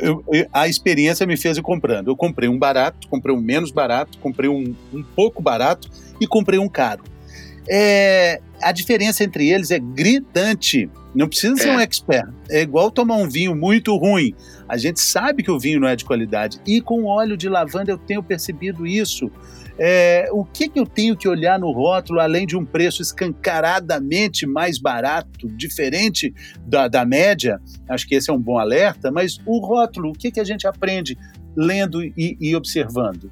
[0.00, 2.08] Eu, eu, a experiência me fez ir comprando.
[2.08, 5.88] Eu comprei um barato, comprei um menos barato, comprei um, um pouco barato
[6.20, 7.02] e comprei um caro.
[7.68, 10.90] É, a diferença entre eles é gritante.
[11.14, 11.76] Não precisa ser é.
[11.76, 12.28] um expert.
[12.48, 14.34] É igual tomar um vinho muito ruim.
[14.68, 16.58] A gente sabe que o vinho não é de qualidade.
[16.66, 19.30] E com óleo de lavanda eu tenho percebido isso.
[19.78, 24.44] É, o que, que eu tenho que olhar no rótulo, além de um preço escancaradamente
[24.44, 26.34] mais barato, diferente
[26.66, 27.60] da, da média?
[27.88, 30.66] Acho que esse é um bom alerta, mas o rótulo, o que, que a gente
[30.66, 31.16] aprende
[31.56, 33.30] lendo e, e observando?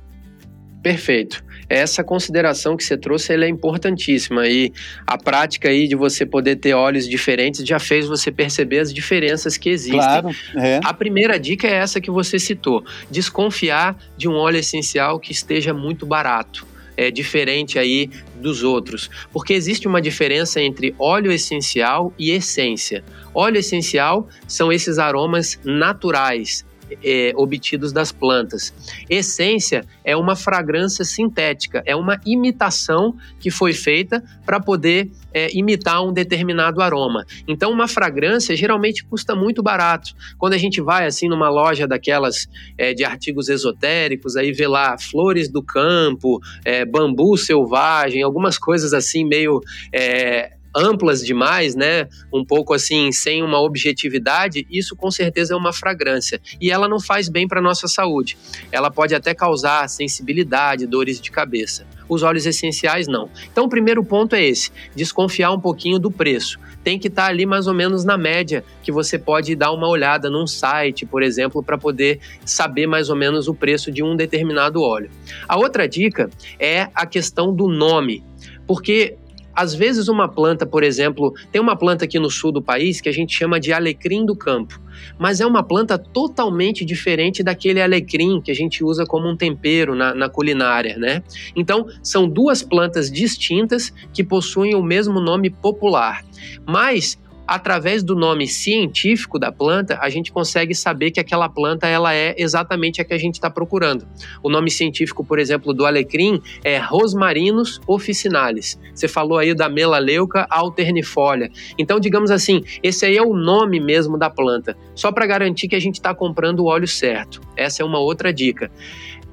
[0.87, 1.45] Perfeito.
[1.69, 4.73] Essa consideração que você trouxe é importantíssima e
[5.05, 9.57] a prática aí de você poder ter olhos diferentes já fez você perceber as diferenças
[9.57, 9.99] que existem.
[9.99, 10.79] Claro, é.
[10.85, 15.75] A primeira dica é essa que você citou: desconfiar de um óleo essencial que esteja
[15.75, 16.65] muito barato.
[16.97, 23.03] É diferente aí dos outros, porque existe uma diferença entre óleo essencial e essência.
[23.35, 26.65] Óleo essencial são esses aromas naturais,
[27.03, 28.73] é, obtidos das plantas.
[29.09, 36.03] Essência é uma fragrância sintética, é uma imitação que foi feita para poder é, imitar
[36.03, 37.27] um determinado aroma.
[37.47, 40.15] Então, uma fragrância geralmente custa muito barato.
[40.39, 44.97] Quando a gente vai assim numa loja daquelas é, de artigos esotéricos, aí vê lá
[44.99, 49.61] flores do campo, é, bambu selvagem, algumas coisas assim meio
[49.93, 52.07] é, amplas demais, né?
[52.33, 56.41] Um pouco assim, sem uma objetividade, isso com certeza é uma fragrância.
[56.61, 58.37] E ela não faz bem para nossa saúde.
[58.71, 61.87] Ela pode até causar sensibilidade, dores de cabeça.
[62.09, 63.29] Os óleos essenciais não.
[63.51, 66.59] Então, o primeiro ponto é esse: desconfiar um pouquinho do preço.
[66.85, 69.89] Tem que estar tá ali mais ou menos na média, que você pode dar uma
[69.89, 74.15] olhada num site, por exemplo, para poder saber mais ou menos o preço de um
[74.15, 75.11] determinado óleo.
[75.49, 78.23] A outra dica é a questão do nome.
[78.67, 79.17] Porque
[79.57, 83.09] às vezes, uma planta, por exemplo, tem uma planta aqui no sul do país que
[83.09, 84.79] a gente chama de alecrim do campo,
[85.19, 89.95] mas é uma planta totalmente diferente daquele alecrim que a gente usa como um tempero
[89.95, 91.23] na, na culinária, né?
[91.57, 96.23] Então, são duas plantas distintas que possuem o mesmo nome popular,
[96.67, 102.15] mas através do nome científico da planta, a gente consegue saber que aquela planta ela
[102.15, 104.07] é exatamente a que a gente está procurando.
[104.43, 108.79] O nome científico, por exemplo, do alecrim é Rosmarinus officinalis.
[108.95, 111.51] Você falou aí da melaleuca alternifolia.
[111.79, 115.77] Então, digamos assim, esse aí é o nome mesmo da planta, só para garantir que
[115.77, 117.41] a gente está comprando o óleo certo.
[117.57, 118.71] Essa é uma outra dica.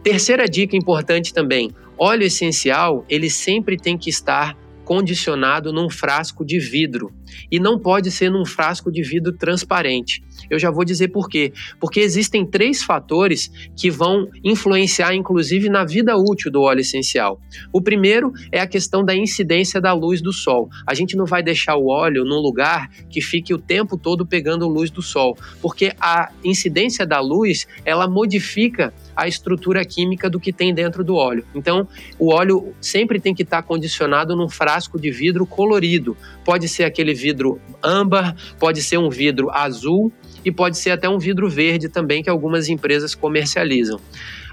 [0.04, 6.60] Terceira dica importante também: óleo essencial ele sempre tem que estar condicionado num frasco de
[6.60, 7.12] vidro
[7.52, 10.24] e não pode ser num frasco de vidro transparente.
[10.50, 11.54] Eu já vou dizer por quê.
[11.80, 17.40] Porque existem três fatores que vão influenciar, inclusive, na vida útil do óleo essencial.
[17.72, 20.70] O primeiro é a questão da incidência da luz do sol.
[20.86, 24.68] A gente não vai deixar o óleo num lugar que fique o tempo todo pegando
[24.68, 30.54] luz do sol, porque a incidência da luz ela modifica a estrutura química do que
[30.54, 31.46] tem dentro do óleo.
[31.54, 36.16] Então, o óleo sempre tem que estar condicionado num frasco de vidro colorido.
[36.44, 40.12] Pode ser aquele vidro âmbar, pode ser um vidro azul
[40.44, 44.00] e pode ser até um vidro verde também que algumas empresas comercializam.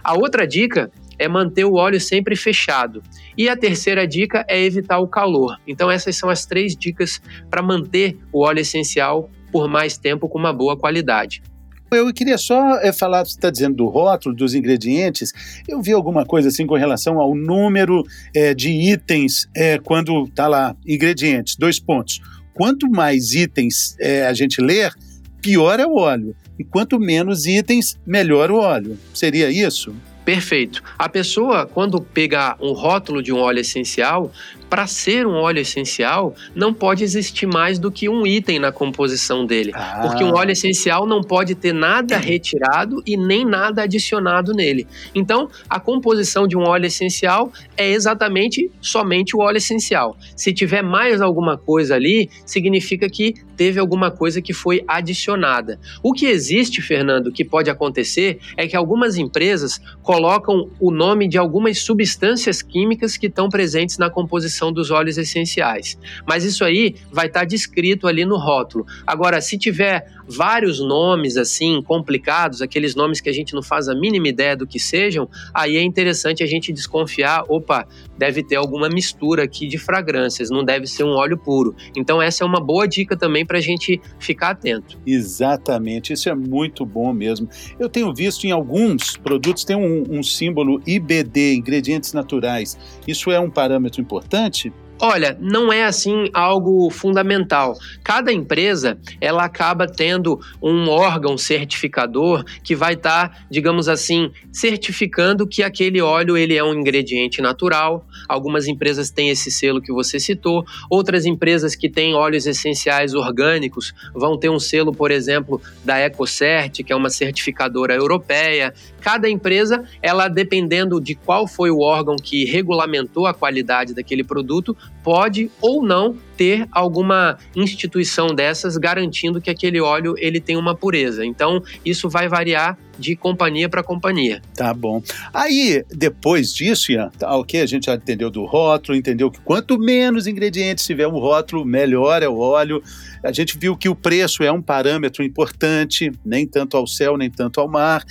[0.03, 3.03] A outra dica é manter o óleo sempre fechado.
[3.37, 5.59] E a terceira dica é evitar o calor.
[5.67, 7.21] Então, essas são as três dicas
[7.51, 11.43] para manter o óleo essencial por mais tempo com uma boa qualidade.
[11.91, 15.33] Eu queria só é, falar, você está dizendo do rótulo, dos ingredientes.
[15.69, 20.47] Eu vi alguma coisa assim com relação ao número é, de itens é, quando está
[20.47, 22.21] lá, ingredientes, dois pontos.
[22.55, 23.97] Quanto mais itens
[24.29, 24.93] a gente ler,
[25.41, 26.37] pior é o óleo.
[26.59, 28.99] E quanto menos itens, melhor o óleo.
[29.15, 29.95] Seria isso?
[30.25, 30.83] Perfeito.
[30.99, 34.31] A pessoa, quando pegar um rótulo de um óleo essencial,
[34.71, 39.45] para ser um óleo essencial, não pode existir mais do que um item na composição
[39.45, 39.73] dele.
[39.75, 40.03] Ah.
[40.03, 44.87] Porque um óleo essencial não pode ter nada retirado e nem nada adicionado nele.
[45.13, 50.17] Então, a composição de um óleo essencial é exatamente somente o óleo essencial.
[50.37, 55.79] Se tiver mais alguma coisa ali, significa que teve alguma coisa que foi adicionada.
[56.03, 61.37] O que existe, Fernando, que pode acontecer é que algumas empresas colocam o nome de
[61.37, 65.97] algumas substâncias químicas que estão presentes na composição dos óleos essenciais.
[66.27, 68.85] Mas isso aí vai estar tá descrito ali no rótulo.
[69.07, 73.95] Agora, se tiver vários nomes assim complicados, aqueles nomes que a gente não faz a
[73.95, 78.89] mínima ideia do que sejam, aí é interessante a gente desconfiar, opa, deve ter alguma
[78.89, 81.75] mistura aqui de fragrâncias, não deve ser um óleo puro.
[81.97, 84.99] Então essa é uma boa dica também para a gente ficar atento.
[85.07, 87.49] Exatamente, isso é muito bom mesmo.
[87.79, 92.79] Eu tenho visto em alguns produtos tem um, um símbolo IBD, ingredientes naturais.
[93.07, 94.73] Isso é um parâmetro importante?
[95.03, 97.75] Olha, não é assim algo fundamental.
[98.05, 105.47] Cada empresa ela acaba tendo um órgão certificador que vai estar, tá, digamos assim, certificando
[105.47, 108.07] que aquele óleo ele é um ingrediente natural.
[108.29, 110.67] Algumas empresas têm esse selo que você citou.
[110.91, 116.85] Outras empresas que têm óleos essenciais orgânicos vão ter um selo, por exemplo, da EcoCert,
[116.85, 118.75] que é uma certificadora europeia.
[119.01, 124.77] Cada empresa, ela dependendo de qual foi o órgão que regulamentou a qualidade daquele produto,
[125.03, 131.25] pode ou não ter alguma instituição dessas garantindo que aquele óleo ele tem uma pureza.
[131.25, 134.43] Então, isso vai variar de companhia para companhia.
[134.55, 135.03] Tá bom.
[135.33, 139.79] Aí, depois disso, Ian, tá, ok, a gente já entendeu do rótulo, entendeu que quanto
[139.79, 142.83] menos ingredientes tiver o rótulo, melhor é o óleo.
[143.23, 147.31] A gente viu que o preço é um parâmetro importante, nem tanto ao céu, nem
[147.31, 148.05] tanto ao mar.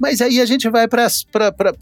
[0.00, 1.06] Mas aí a gente vai para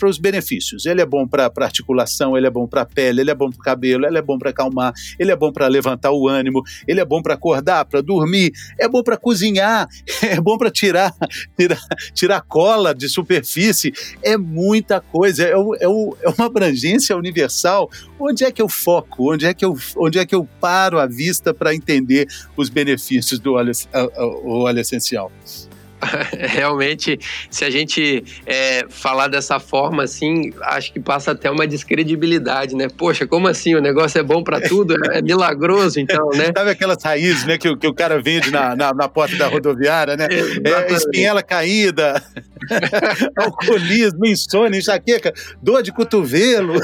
[0.04, 0.84] os benefícios.
[0.86, 4.04] Ele é bom para articulação, ele é bom para pele, ele é bom para cabelo,
[4.04, 7.22] ele é bom para acalmar, ele é bom para levantar o ânimo, ele é bom
[7.22, 9.86] para acordar, para dormir, é bom para cozinhar,
[10.20, 11.14] é bom para tirar,
[11.56, 11.80] tirar,
[12.12, 13.92] tirar cola de superfície.
[14.20, 17.88] É muita coisa, é, é, é uma abrangência universal.
[18.18, 19.32] Onde é que eu foco?
[19.32, 23.38] Onde é que eu, onde é que eu paro a vista para entender os benefícios
[23.38, 23.72] do óleo,
[24.44, 25.30] óleo essencial?
[26.38, 27.18] realmente,
[27.50, 32.88] se a gente é, falar dessa forma, assim, acho que passa até uma descredibilidade, né?
[32.88, 33.74] Poxa, como assim?
[33.74, 34.94] O negócio é bom para tudo?
[35.12, 36.52] É, é milagroso, então, né?
[36.56, 40.16] Sabe aquelas raízes, né, que, que o cara vende na, na, na porta da rodoviária,
[40.16, 40.28] né?
[40.30, 42.22] É, espinhela caída,
[43.36, 45.32] alcoolismo, insônia, enxaqueca,
[45.62, 46.74] dor de cotovelo.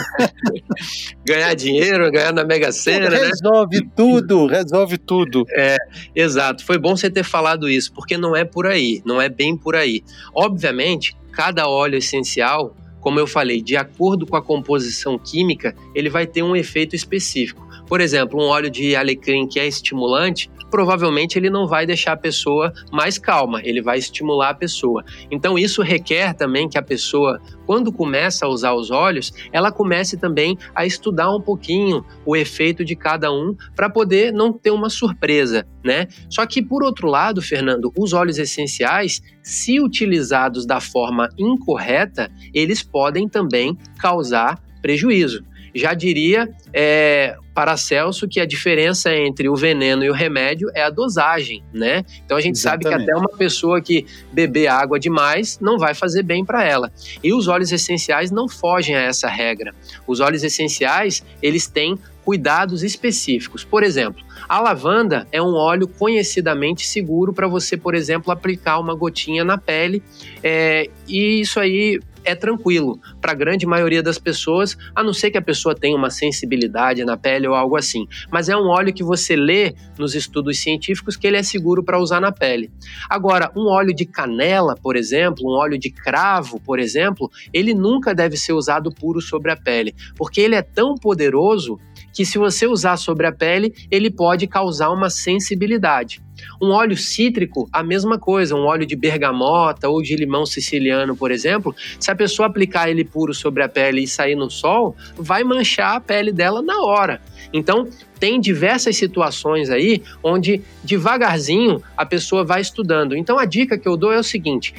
[1.24, 3.18] ganhar dinheiro, ganhar na Mega Sena, né?
[3.18, 5.44] Resolve tudo, resolve tudo.
[5.50, 5.76] É,
[6.14, 6.64] exato.
[6.64, 9.76] Foi bom você ter falado isso, porque não é por aí não é bem por
[9.76, 10.02] aí.
[10.34, 16.26] Obviamente, cada óleo essencial, como eu falei, de acordo com a composição química, ele vai
[16.26, 17.66] ter um efeito específico.
[17.86, 22.16] Por exemplo, um óleo de alecrim que é estimulante, provavelmente ele não vai deixar a
[22.16, 25.04] pessoa mais calma, ele vai estimular a pessoa.
[25.30, 30.16] Então isso requer também que a pessoa, quando começa a usar os óleos, ela comece
[30.16, 34.90] também a estudar um pouquinho o efeito de cada um para poder não ter uma
[34.90, 36.08] surpresa, né?
[36.28, 42.82] Só que por outro lado, Fernando, os óleos essenciais, se utilizados da forma incorreta, eles
[42.82, 45.44] podem também causar prejuízo.
[45.74, 50.90] Já diria é, Paracelso que a diferença entre o veneno e o remédio é a
[50.90, 52.04] dosagem, né?
[52.24, 52.84] Então a gente Exatamente.
[52.84, 56.92] sabe que até uma pessoa que beber água demais não vai fazer bem para ela.
[57.22, 59.74] E os óleos essenciais não fogem a essa regra.
[60.06, 63.64] Os óleos essenciais, eles têm cuidados específicos.
[63.64, 68.94] Por exemplo, a lavanda é um óleo conhecidamente seguro para você, por exemplo, aplicar uma
[68.94, 70.02] gotinha na pele.
[70.42, 75.30] É, e isso aí é tranquilo para a grande maioria das pessoas, a não ser
[75.30, 78.06] que a pessoa tenha uma sensibilidade na pele ou algo assim.
[78.30, 81.98] Mas é um óleo que você lê nos estudos científicos que ele é seguro para
[81.98, 82.70] usar na pele.
[83.08, 88.14] Agora, um óleo de canela, por exemplo, um óleo de cravo, por exemplo, ele nunca
[88.14, 91.78] deve ser usado puro sobre a pele, porque ele é tão poderoso
[92.14, 96.22] que se você usar sobre a pele, ele pode causar uma sensibilidade.
[96.62, 101.30] Um óleo cítrico, a mesma coisa, um óleo de bergamota ou de limão siciliano, por
[101.30, 105.42] exemplo, se a pessoa aplicar ele puro sobre a pele e sair no sol, vai
[105.42, 107.20] manchar a pele dela na hora.
[107.52, 107.88] Então,
[108.18, 113.16] tem diversas situações aí onde devagarzinho a pessoa vai estudando.
[113.16, 114.74] Então, a dica que eu dou é o seguinte: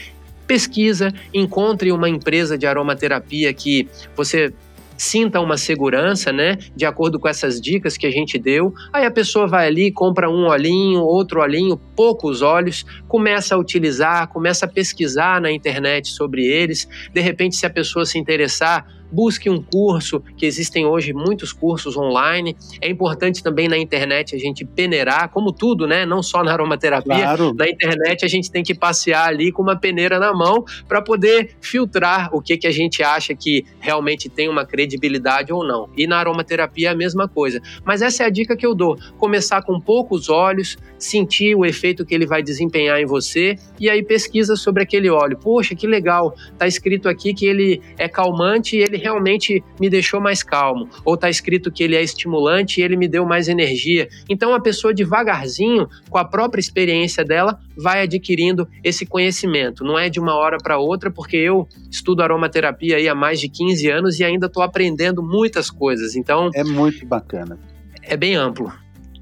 [0.45, 4.53] pesquisa, encontre uma empresa de aromaterapia que você
[4.97, 6.57] sinta uma segurança, né?
[6.75, 8.73] De acordo com essas dicas que a gente deu.
[8.93, 14.27] Aí a pessoa vai ali, compra um olhinho, outro olhinho, poucos olhos, começa a utilizar,
[14.29, 16.87] começa a pesquisar na internet sobre eles.
[17.13, 21.95] De repente, se a pessoa se interessar, busque um curso, que existem hoje muitos cursos
[21.97, 22.55] online.
[22.81, 26.05] É importante também na internet a gente peneirar, como tudo, né?
[26.05, 27.15] Não só na aromaterapia.
[27.15, 27.53] Claro.
[27.53, 31.55] Na internet a gente tem que passear ali com uma peneira na mão para poder
[31.61, 35.89] filtrar o que, que a gente acha que realmente tem uma credibilidade ou não.
[35.97, 37.61] E na aromaterapia é a mesma coisa.
[37.83, 42.05] Mas essa é a dica que eu dou: começar com poucos olhos, sentir o efeito
[42.05, 45.37] que ele vai desempenhar em você e aí pesquisa sobre aquele óleo.
[45.37, 46.35] Poxa, que legal!
[46.57, 50.89] Tá escrito aqui que ele é calmante e ele realmente me deixou mais calmo.
[51.03, 54.07] Ou está escrito que ele é estimulante e ele me deu mais energia.
[54.29, 59.83] Então a pessoa devagarzinho, com a própria experiência dela, vai adquirindo esse conhecimento.
[59.83, 63.49] Não é de uma hora para outra, porque eu estudo aromaterapia aí há mais de
[63.49, 66.15] 15 anos e ainda estou aprendendo muitas coisas.
[66.15, 67.59] Então é muito bacana.
[68.01, 68.71] É bem amplo.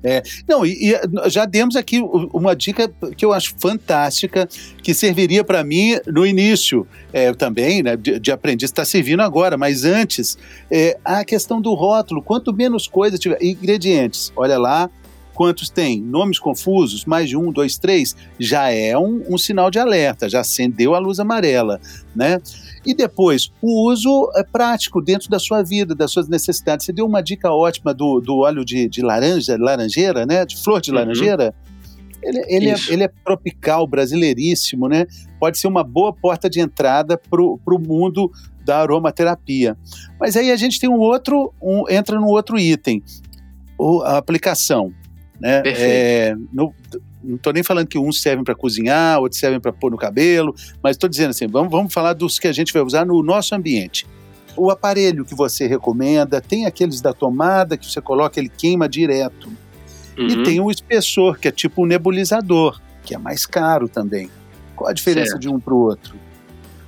[0.03, 1.99] É, não, e, e, já demos aqui
[2.33, 4.47] uma dica que eu acho fantástica,
[4.81, 6.85] que serviria para mim no início.
[7.11, 10.35] É, também, né, de, de aprendiz, está servindo agora, mas antes,
[10.71, 14.89] é, a questão do rótulo, quanto menos coisa tiver, ingredientes, olha lá,
[15.33, 16.01] quantos tem?
[16.01, 20.41] Nomes confusos, mais de um, dois, três, já é um, um sinal de alerta, já
[20.41, 21.79] acendeu a luz amarela,
[22.15, 22.39] né?
[22.85, 26.85] E depois, o uso é prático dentro da sua vida, das suas necessidades.
[26.85, 30.45] Você deu uma dica ótima do, do óleo de, de laranja, laranjeira, né?
[30.45, 30.97] De flor de uhum.
[30.97, 31.53] laranjeira.
[32.21, 35.05] Ele, ele, é, ele, é, tropical, brasileiríssimo, né?
[35.39, 38.31] Pode ser uma boa porta de entrada para o mundo
[38.63, 39.77] da aromaterapia.
[40.19, 43.03] Mas aí a gente tem um outro, um, entra no outro item,
[43.77, 44.93] o, a aplicação.
[45.43, 45.61] Né?
[45.65, 46.73] É, não
[47.35, 50.95] estou nem falando que uns servem para cozinhar, outros servem para pôr no cabelo, mas
[50.95, 54.07] estou dizendo assim, vamos, vamos falar dos que a gente vai usar no nosso ambiente.
[54.55, 59.51] O aparelho que você recomenda, tem aqueles da tomada que você coloca, ele queima direto.
[60.17, 60.27] Uhum.
[60.27, 64.29] E tem o espessor, que é tipo um nebulizador, que é mais caro também.
[64.75, 65.41] Qual a diferença certo.
[65.41, 66.15] de um para o outro?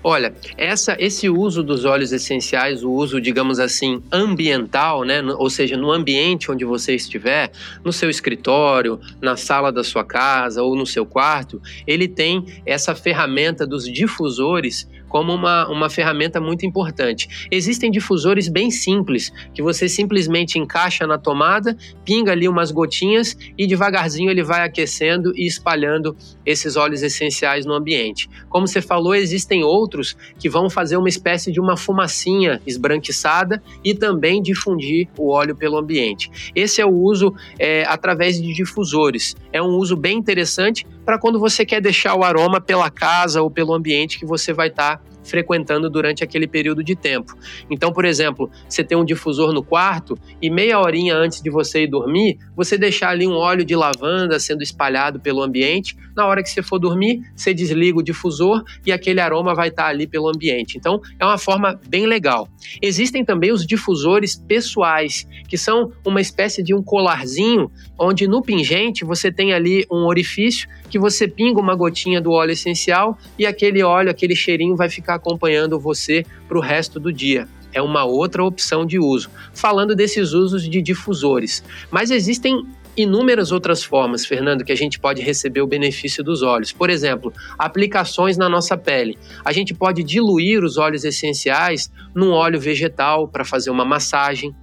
[0.07, 5.19] Olha, essa, esse uso dos óleos essenciais, o uso, digamos assim, ambiental, né?
[5.23, 7.51] ou seja, no ambiente onde você estiver,
[7.83, 12.93] no seu escritório, na sala da sua casa ou no seu quarto, ele tem essa
[12.93, 17.47] ferramenta dos difusores como uma, uma ferramenta muito importante.
[17.49, 23.65] Existem difusores bem simples, que você simplesmente encaixa na tomada, pinga ali umas gotinhas e
[23.65, 28.29] devagarzinho ele vai aquecendo e espalhando esses óleos essenciais no ambiente.
[28.49, 33.93] Como você falou, existem outros que vão fazer uma espécie de uma fumacinha esbranquiçada e
[33.93, 36.51] também difundir o óleo pelo ambiente.
[36.53, 39.33] Esse é o uso é, através de difusores.
[39.53, 43.49] É um uso bem interessante para quando você quer deixar o aroma pela casa ou
[43.51, 47.35] pelo ambiente que você vai estar tá frequentando durante aquele período de tempo.
[47.69, 51.83] Então, por exemplo, você tem um difusor no quarto e meia horinha antes de você
[51.83, 55.97] ir dormir, você deixar ali um óleo de lavanda sendo espalhado pelo ambiente.
[56.15, 59.87] Na hora que você for dormir, você desliga o difusor e aquele aroma vai estar
[59.87, 60.77] ali pelo ambiente.
[60.77, 62.47] Então, é uma forma bem legal.
[62.81, 69.03] Existem também os difusores pessoais, que são uma espécie de um colarzinho, onde no pingente
[69.03, 73.83] você tem ali um orifício que você pinga uma gotinha do óleo essencial e aquele
[73.83, 77.47] óleo, aquele cheirinho vai ficar acompanhando você para o resto do dia.
[77.73, 79.29] É uma outra opção de uso.
[79.53, 81.63] Falando desses usos de difusores.
[81.91, 82.65] Mas existem
[82.97, 86.71] inúmeras outras formas, Fernando, que a gente pode receber o benefício dos óleos.
[86.71, 89.17] Por exemplo, aplicações na nossa pele.
[89.43, 94.55] A gente pode diluir os óleos essenciais num óleo vegetal para fazer uma massagem.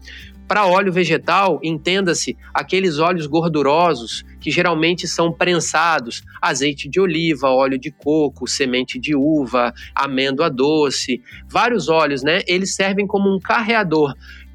[0.52, 7.78] Para óleo vegetal, entenda-se aqueles óleos gordurosos que geralmente são prensados, azeite de oliva, óleo
[7.78, 12.42] de coco, semente de uva, amêndoa doce, vários óleos, né?
[12.46, 14.12] Eles servem como um carreador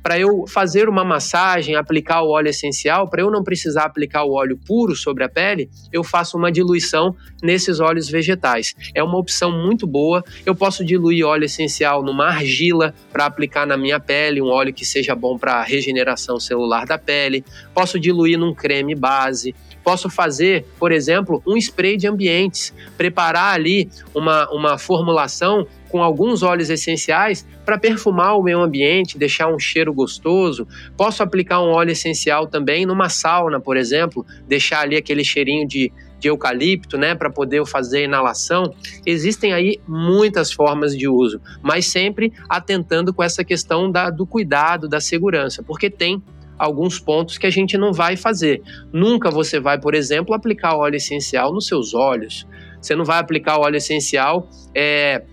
[0.08, 4.36] para eu fazer uma massagem, aplicar o óleo essencial, para eu não precisar aplicar o
[4.36, 8.74] óleo puro sobre a pele, eu faço uma diluição nesses óleos vegetais.
[8.96, 10.24] É uma opção muito boa.
[10.46, 14.86] Eu posso diluir óleo essencial numa argila para aplicar na minha pele, um óleo que
[14.86, 17.44] seja bom para regeneração celular da pele.
[17.74, 19.54] Posso diluir num creme base.
[19.84, 26.44] Posso fazer, por exemplo, um spray de ambientes, preparar ali uma, uma formulação com alguns
[26.44, 30.68] óleos essenciais para perfumar o meio ambiente, deixar um cheiro gostoso.
[30.96, 35.92] Posso aplicar um óleo essencial também numa sauna, por exemplo, deixar ali aquele cheirinho de,
[36.20, 38.74] de eucalipto, né, para poder fazer inalação.
[39.06, 44.88] Existem aí muitas formas de uso, mas sempre atentando com essa questão da, do cuidado,
[44.88, 46.22] da segurança, porque tem
[46.58, 48.62] alguns pontos que a gente não vai fazer.
[48.92, 52.48] Nunca você vai, por exemplo, aplicar óleo essencial nos seus olhos.
[52.82, 55.24] Você não vai aplicar óleo essencial é,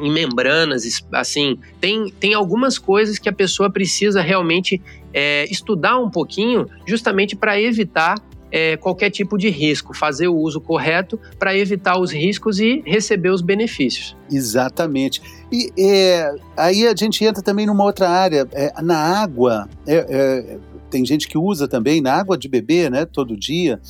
[0.00, 4.80] em membranas, assim, tem, tem algumas coisas que a pessoa precisa realmente
[5.12, 8.16] é, estudar um pouquinho, justamente para evitar
[8.52, 13.30] é, qualquer tipo de risco, fazer o uso correto para evitar os riscos e receber
[13.30, 14.14] os benefícios.
[14.30, 15.22] Exatamente.
[15.50, 19.68] E é, aí a gente entra também numa outra área, é, na água.
[19.86, 20.58] É, é,
[20.90, 23.80] tem gente que usa também na água de beber, né, todo dia.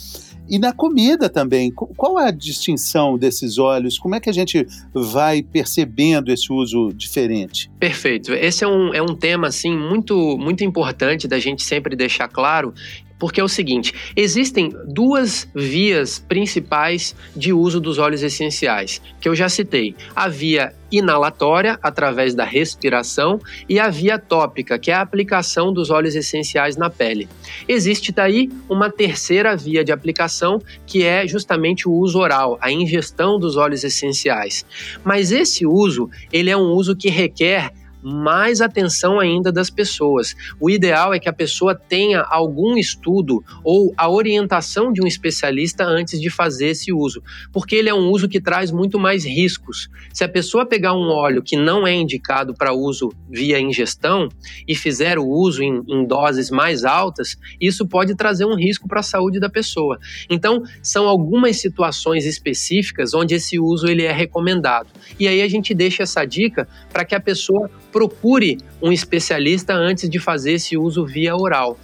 [0.52, 3.98] E na comida também, qual é a distinção desses óleos?
[3.98, 7.70] Como é que a gente vai percebendo esse uso diferente?
[7.80, 8.34] Perfeito.
[8.34, 12.74] Esse é um, é um tema assim muito, muito importante da gente sempre deixar claro
[13.22, 19.34] porque é o seguinte: existem duas vias principais de uso dos óleos essenciais, que eu
[19.36, 19.94] já citei.
[20.12, 25.88] A via inalatória, através da respiração, e a via tópica, que é a aplicação dos
[25.88, 27.28] óleos essenciais na pele.
[27.68, 33.38] Existe daí uma terceira via de aplicação, que é justamente o uso oral, a ingestão
[33.38, 34.66] dos óleos essenciais.
[35.04, 37.70] Mas esse uso, ele é um uso que requer
[38.02, 40.34] mais atenção ainda das pessoas.
[40.60, 45.84] O ideal é que a pessoa tenha algum estudo ou a orientação de um especialista
[45.84, 47.22] antes de fazer esse uso,
[47.52, 49.88] porque ele é um uso que traz muito mais riscos.
[50.12, 54.28] Se a pessoa pegar um óleo que não é indicado para uso via ingestão
[54.66, 59.00] e fizer o uso em, em doses mais altas, isso pode trazer um risco para
[59.00, 59.98] a saúde da pessoa.
[60.28, 64.88] Então, são algumas situações específicas onde esse uso ele é recomendado.
[65.18, 70.08] E aí a gente deixa essa dica para que a pessoa procure um especialista antes
[70.08, 71.78] de fazer esse uso via oral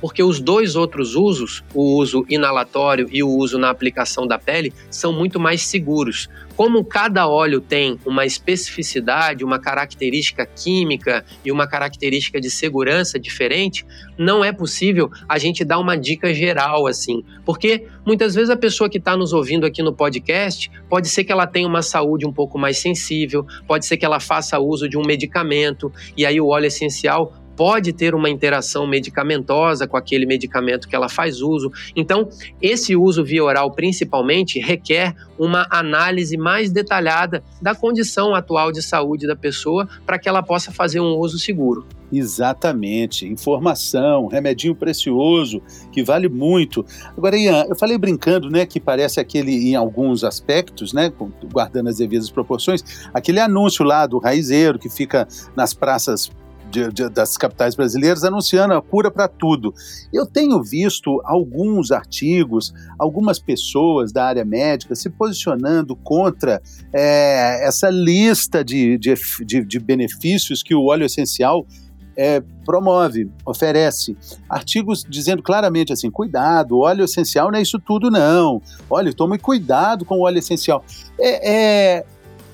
[0.00, 4.72] porque os dois outros usos, o uso inalatório e o uso na aplicação da pele,
[4.90, 6.28] são muito mais seguros.
[6.56, 13.86] Como cada óleo tem uma especificidade, uma característica química e uma característica de segurança diferente,
[14.18, 17.24] não é possível a gente dar uma dica geral assim.
[17.44, 21.32] Porque muitas vezes a pessoa que está nos ouvindo aqui no podcast pode ser que
[21.32, 24.98] ela tenha uma saúde um pouco mais sensível, pode ser que ela faça uso de
[24.98, 30.88] um medicamento e aí o óleo essencial pode ter uma interação medicamentosa com aquele medicamento
[30.88, 31.70] que ela faz uso.
[31.94, 32.28] Então,
[32.60, 39.26] esse uso via oral, principalmente, requer uma análise mais detalhada da condição atual de saúde
[39.26, 41.84] da pessoa para que ela possa fazer um uso seguro.
[42.12, 46.84] Exatamente, informação, remedinho precioso que vale muito.
[47.16, 51.10] Agora, Ian, eu falei brincando, né, que parece aquele em alguns aspectos, né,
[51.50, 55.26] guardando as devidas proporções, aquele anúncio lá do raizeiro que fica
[55.56, 56.30] nas praças
[56.72, 59.74] de, de, das capitais brasileiras anunciando a cura para tudo.
[60.12, 66.62] Eu tenho visto alguns artigos, algumas pessoas da área médica se posicionando contra
[66.92, 69.14] é, essa lista de, de,
[69.64, 71.66] de, benefícios que o óleo essencial
[72.16, 74.16] é, promove, oferece
[74.48, 78.62] artigos dizendo claramente assim: cuidado, óleo essencial não é isso tudo, não.
[78.88, 80.84] Olha, tome cuidado com o óleo essencial.
[81.18, 81.52] É,
[81.98, 82.04] é,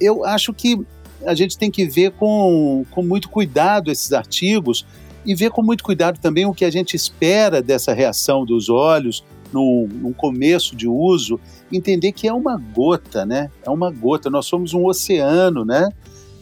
[0.01, 0.81] eu acho que
[1.25, 4.87] a gente tem que ver com, com muito cuidado esses artigos
[5.25, 9.25] e ver com muito cuidado também o que a gente espera dessa reação dos olhos
[9.53, 11.41] no, no começo de uso,
[11.73, 13.51] entender que é uma gota, né?
[13.65, 15.89] É uma gota, nós somos um oceano, né?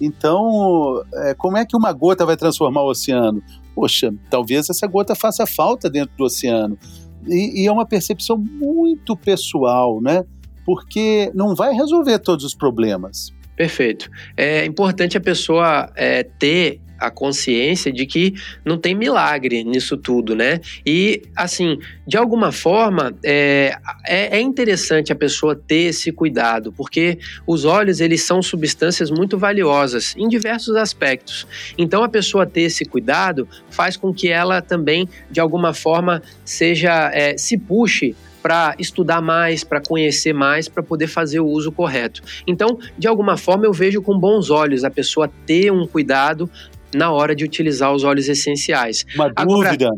[0.01, 3.43] Então, é, como é que uma gota vai transformar o oceano?
[3.74, 6.79] Poxa, talvez essa gota faça falta dentro do oceano.
[7.27, 10.24] E, e é uma percepção muito pessoal, né?
[10.64, 13.33] Porque não vai resolver todos os problemas.
[13.57, 14.11] Perfeito.
[14.37, 18.35] É importante a pessoa é, ter a consciência de que
[18.65, 20.61] não tem milagre nisso tudo, né?
[20.85, 23.77] E, assim, de alguma forma, é,
[24.07, 29.39] é, é, interessante a pessoa ter esse cuidado, porque os óleos, eles são substâncias muito
[29.39, 31.47] valiosas em diversos aspectos.
[31.77, 37.11] Então, a pessoa ter esse cuidado faz com que ela também, de alguma forma, seja,
[37.13, 38.15] é, se puxe
[38.47, 42.22] para estudar mais, para conhecer mais, para poder fazer o uso correto.
[42.47, 46.49] Então, de alguma forma, eu vejo com bons olhos a pessoa ter um cuidado
[46.94, 49.05] na hora de utilizar os óleos essenciais.
[49.16, 49.90] Uma dúvida.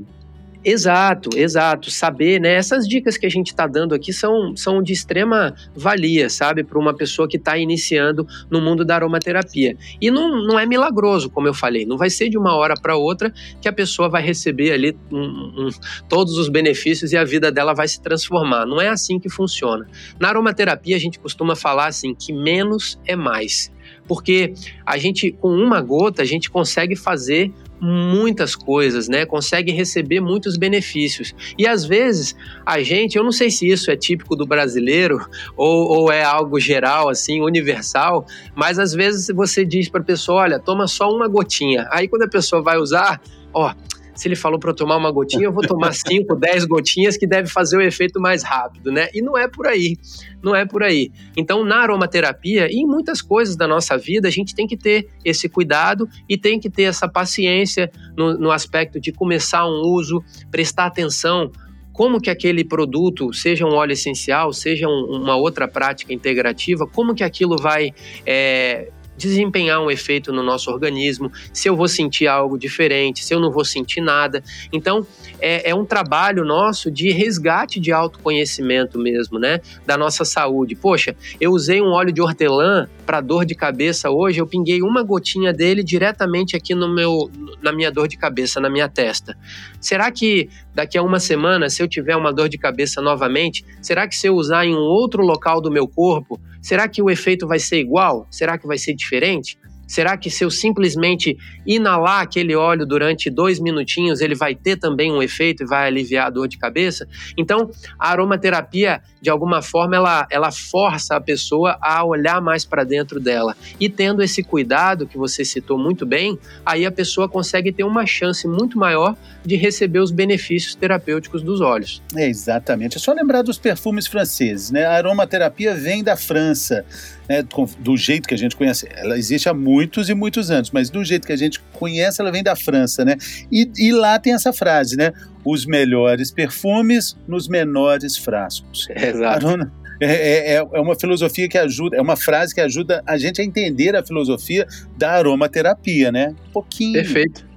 [0.65, 1.91] Exato, exato.
[1.91, 2.55] Saber, né?
[2.55, 6.79] Essas dicas que a gente está dando aqui são, são de extrema valia, sabe, para
[6.79, 9.77] uma pessoa que está iniciando no mundo da aromaterapia.
[10.01, 12.97] E não, não é milagroso, como eu falei, não vai ser de uma hora para
[12.97, 15.69] outra que a pessoa vai receber ali um, um,
[16.09, 18.67] todos os benefícios e a vida dela vai se transformar.
[18.67, 19.87] Não é assim que funciona.
[20.19, 23.71] Na aromaterapia, a gente costuma falar assim que menos é mais.
[24.09, 24.55] porque
[24.85, 29.25] a gente, com uma gota, a gente consegue fazer muitas coisas, né?
[29.25, 31.35] Consegue receber muitos benefícios.
[31.57, 35.25] E às vezes a gente, eu não sei se isso é típico do brasileiro
[35.57, 40.43] ou, ou é algo geral, assim, universal, mas às vezes você diz para a pessoa:
[40.43, 41.87] olha, toma só uma gotinha.
[41.91, 43.21] Aí quando a pessoa vai usar,
[43.53, 43.73] ó,
[44.19, 47.25] se ele falou para eu tomar uma gotinha, eu vou tomar 5, 10 gotinhas que
[47.25, 49.09] deve fazer o efeito mais rápido, né?
[49.15, 49.97] E não é por aí,
[50.43, 51.13] não é por aí.
[51.37, 55.09] Então, na aromaterapia e em muitas coisas da nossa vida, a gente tem que ter
[55.25, 60.21] esse cuidado e tem que ter essa paciência no, no aspecto de começar um uso,
[60.51, 61.53] prestar atenção
[61.93, 67.13] como que aquele produto, seja um óleo essencial, seja um, uma outra prática integrativa, como
[67.13, 67.91] que aquilo vai
[68.25, 73.41] é, desempenhar um efeito no nosso organismo, se eu vou sentir algo diferente, se eu
[73.41, 74.43] não vou sentir nada.
[74.73, 75.07] Então,
[75.41, 79.61] é, é um trabalho nosso de resgate de autoconhecimento mesmo, né?
[79.85, 80.75] Da nossa saúde.
[80.75, 85.03] Poxa, eu usei um óleo de hortelã para dor de cabeça hoje, eu pinguei uma
[85.03, 87.31] gotinha dele diretamente aqui no meu,
[87.63, 89.37] na minha dor de cabeça, na minha testa.
[89.81, 94.07] Será que daqui a uma semana, se eu tiver uma dor de cabeça novamente, será
[94.07, 97.47] que se eu usar em um outro local do meu corpo, será que o efeito
[97.47, 98.27] vai ser igual?
[98.31, 99.59] Será que vai ser diferente?
[99.89, 101.37] Será que se eu simplesmente
[101.67, 106.27] inalar aquele óleo durante dois minutinhos, ele vai ter também um efeito e vai aliviar
[106.27, 107.09] a dor de cabeça?
[107.37, 112.85] Então, a aromaterapia, de alguma forma, ela, ela força a pessoa a olhar mais para
[112.85, 113.57] dentro dela.
[113.81, 118.05] E tendo esse cuidado que você citou muito bem, aí a pessoa consegue ter uma
[118.05, 122.03] chance muito maior de receber os benefícios terapêuticos dos óleos.
[122.15, 122.99] É, exatamente.
[122.99, 124.85] É só lembrar dos perfumes franceses, né?
[124.85, 126.85] A aromaterapia vem da França
[127.29, 127.45] né,
[127.79, 128.89] do jeito que a gente conhece.
[128.91, 132.33] Ela existe há muitos e muitos anos, mas do jeito que a gente conhece, ela
[132.33, 133.17] vem da França, né?
[133.53, 135.13] E, e lá tem essa frase, né?
[135.45, 138.89] Os melhores perfumes nos menores frascos.
[138.95, 139.47] Exato.
[139.47, 143.41] Arona, é, é, é, uma filosofia que ajuda, é uma frase que ajuda a gente
[143.41, 144.67] a entender a filosofia
[144.97, 146.35] da aromaterapia, né?
[146.49, 146.93] Um pouquinho.
[146.93, 147.48] Perfeito.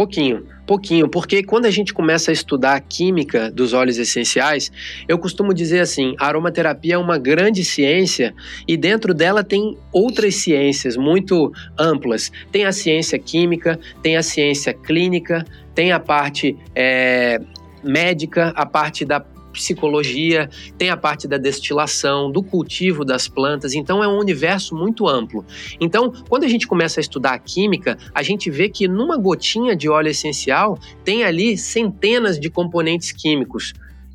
[0.00, 4.70] Pouquinho pouquinho, porque quando a gente começa a estudar a química dos óleos essenciais,
[5.08, 8.32] eu costumo dizer assim: a aromaterapia é uma grande ciência
[8.68, 12.30] e dentro dela tem outras ciências muito amplas.
[12.52, 15.44] Tem a ciência química, tem a ciência clínica,
[15.74, 17.40] tem a parte é,
[17.82, 19.18] médica, a parte da
[19.52, 20.48] psicologia,
[20.78, 25.44] tem a parte da destilação, do cultivo das plantas, então é um universo muito amplo.
[25.80, 29.76] Então, quando a gente começa a estudar a química, a gente vê que numa gotinha
[29.76, 33.72] de óleo essencial tem ali centenas de componentes químicos.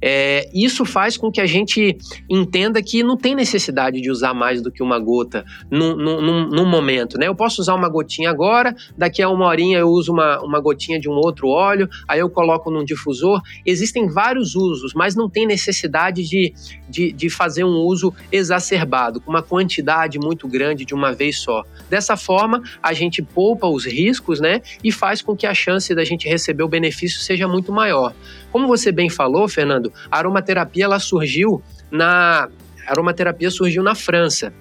[0.07, 1.97] É, isso faz com que a gente
[2.29, 6.65] entenda que não tem necessidade de usar mais do que uma gota num, num, num,
[6.69, 7.27] momento, né?
[7.27, 10.99] Eu posso usar uma gotinha agora, daqui a uma horinha eu uso uma, uma gotinha
[10.99, 13.41] de um outro óleo, aí eu coloco num difusor.
[13.65, 16.53] Existem vários usos, mas não tem necessidade de,
[16.87, 21.63] de, de fazer um uso exacerbado, com uma quantidade muito grande de uma vez só.
[21.89, 24.61] Dessa forma, a gente poupa os riscos, né?
[24.83, 28.13] E faz com que a chance da gente receber o benefício seja muito maior.
[28.51, 32.49] Como você bem falou, Fernando, a aromaterapia ela surgiu na
[32.87, 34.53] a aromaterapia surgiu na França.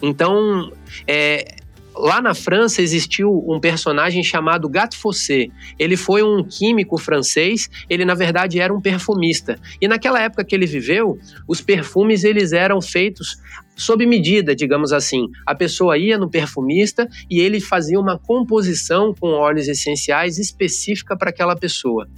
[0.00, 0.70] Então,
[1.06, 1.56] é,
[1.94, 5.48] lá na França existiu um personagem chamado Gat Fossé.
[5.78, 9.58] Ele foi um químico francês, ele na verdade era um perfumista.
[9.80, 13.36] E naquela época que ele viveu, os perfumes eles eram feitos
[13.76, 15.28] sob medida, digamos assim.
[15.46, 21.30] A pessoa ia no perfumista e ele fazia uma composição com óleos essenciais específica para
[21.30, 22.08] aquela pessoa.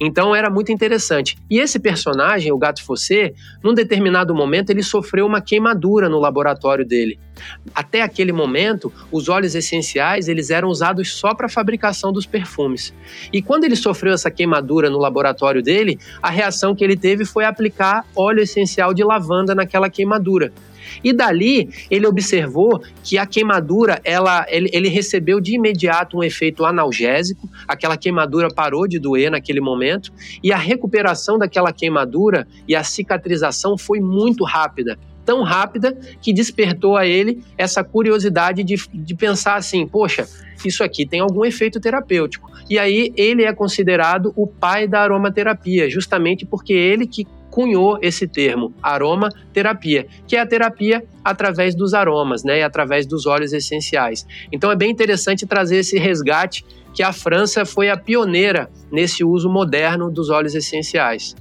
[0.00, 1.36] Então era muito interessante.
[1.50, 3.32] E esse personagem, o Gato Fossé,
[3.62, 7.18] num determinado momento ele sofreu uma queimadura no laboratório dele.
[7.74, 12.92] Até aquele momento, os óleos essenciais eles eram usados só para a fabricação dos perfumes.
[13.32, 17.44] E quando ele sofreu essa queimadura no laboratório dele, a reação que ele teve foi
[17.44, 20.52] aplicar óleo essencial de lavanda naquela queimadura.
[21.02, 26.64] E dali ele observou que a queimadura, ela, ele, ele recebeu de imediato um efeito
[26.64, 30.12] analgésico, aquela queimadura parou de doer naquele momento,
[30.42, 34.98] e a recuperação daquela queimadura e a cicatrização foi muito rápida.
[35.24, 40.26] Tão rápida que despertou a ele essa curiosidade de, de pensar assim: poxa,
[40.64, 42.50] isso aqui tem algum efeito terapêutico.
[42.68, 48.26] E aí ele é considerado o pai da aromaterapia, justamente porque ele que cunhou esse
[48.26, 54.26] termo, aromaterapia, que é a terapia através dos aromas, né, e através dos óleos essenciais.
[54.50, 59.50] Então é bem interessante trazer esse resgate que a França foi a pioneira nesse uso
[59.50, 61.36] moderno dos óleos essenciais.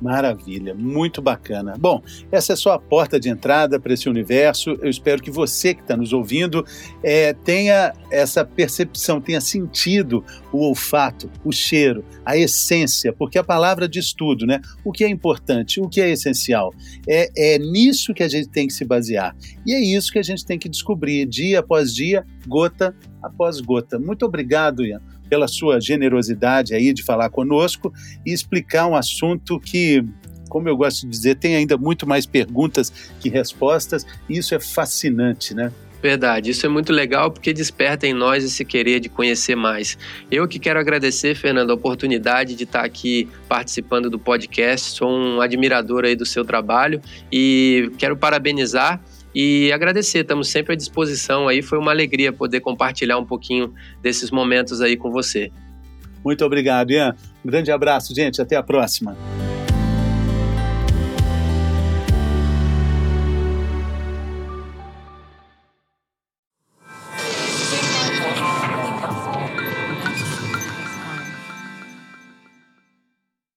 [0.00, 1.74] Maravilha, muito bacana.
[1.78, 4.70] Bom, essa é só a porta de entrada para esse universo.
[4.80, 6.64] Eu espero que você que está nos ouvindo
[7.02, 13.86] é, tenha essa percepção, tenha sentido o olfato, o cheiro, a essência, porque a palavra
[13.86, 14.60] diz tudo, né?
[14.82, 16.72] O que é importante, o que é essencial.
[17.06, 19.36] É, é nisso que a gente tem que se basear.
[19.66, 23.98] E é isso que a gente tem que descobrir dia após dia, gota após gota.
[23.98, 25.00] Muito obrigado, Ian
[25.30, 27.92] pela sua generosidade aí de falar conosco
[28.26, 30.04] e explicar um assunto que,
[30.48, 34.58] como eu gosto de dizer, tem ainda muito mais perguntas que respostas, e isso é
[34.60, 35.72] fascinante, né?
[36.02, 39.98] Verdade, isso é muito legal porque desperta em nós esse querer de conhecer mais.
[40.30, 44.96] Eu que quero agradecer, Fernando, a oportunidade de estar aqui participando do podcast.
[44.96, 48.98] Sou um admirador aí do seu trabalho e quero parabenizar
[49.34, 50.20] e agradecer.
[50.20, 51.62] Estamos sempre à disposição aí.
[51.62, 53.72] Foi uma alegria poder compartilhar um pouquinho
[54.02, 55.50] desses momentos aí com você.
[56.24, 57.14] Muito obrigado, Ian.
[57.44, 58.40] Um grande abraço, gente.
[58.40, 59.16] Até a próxima.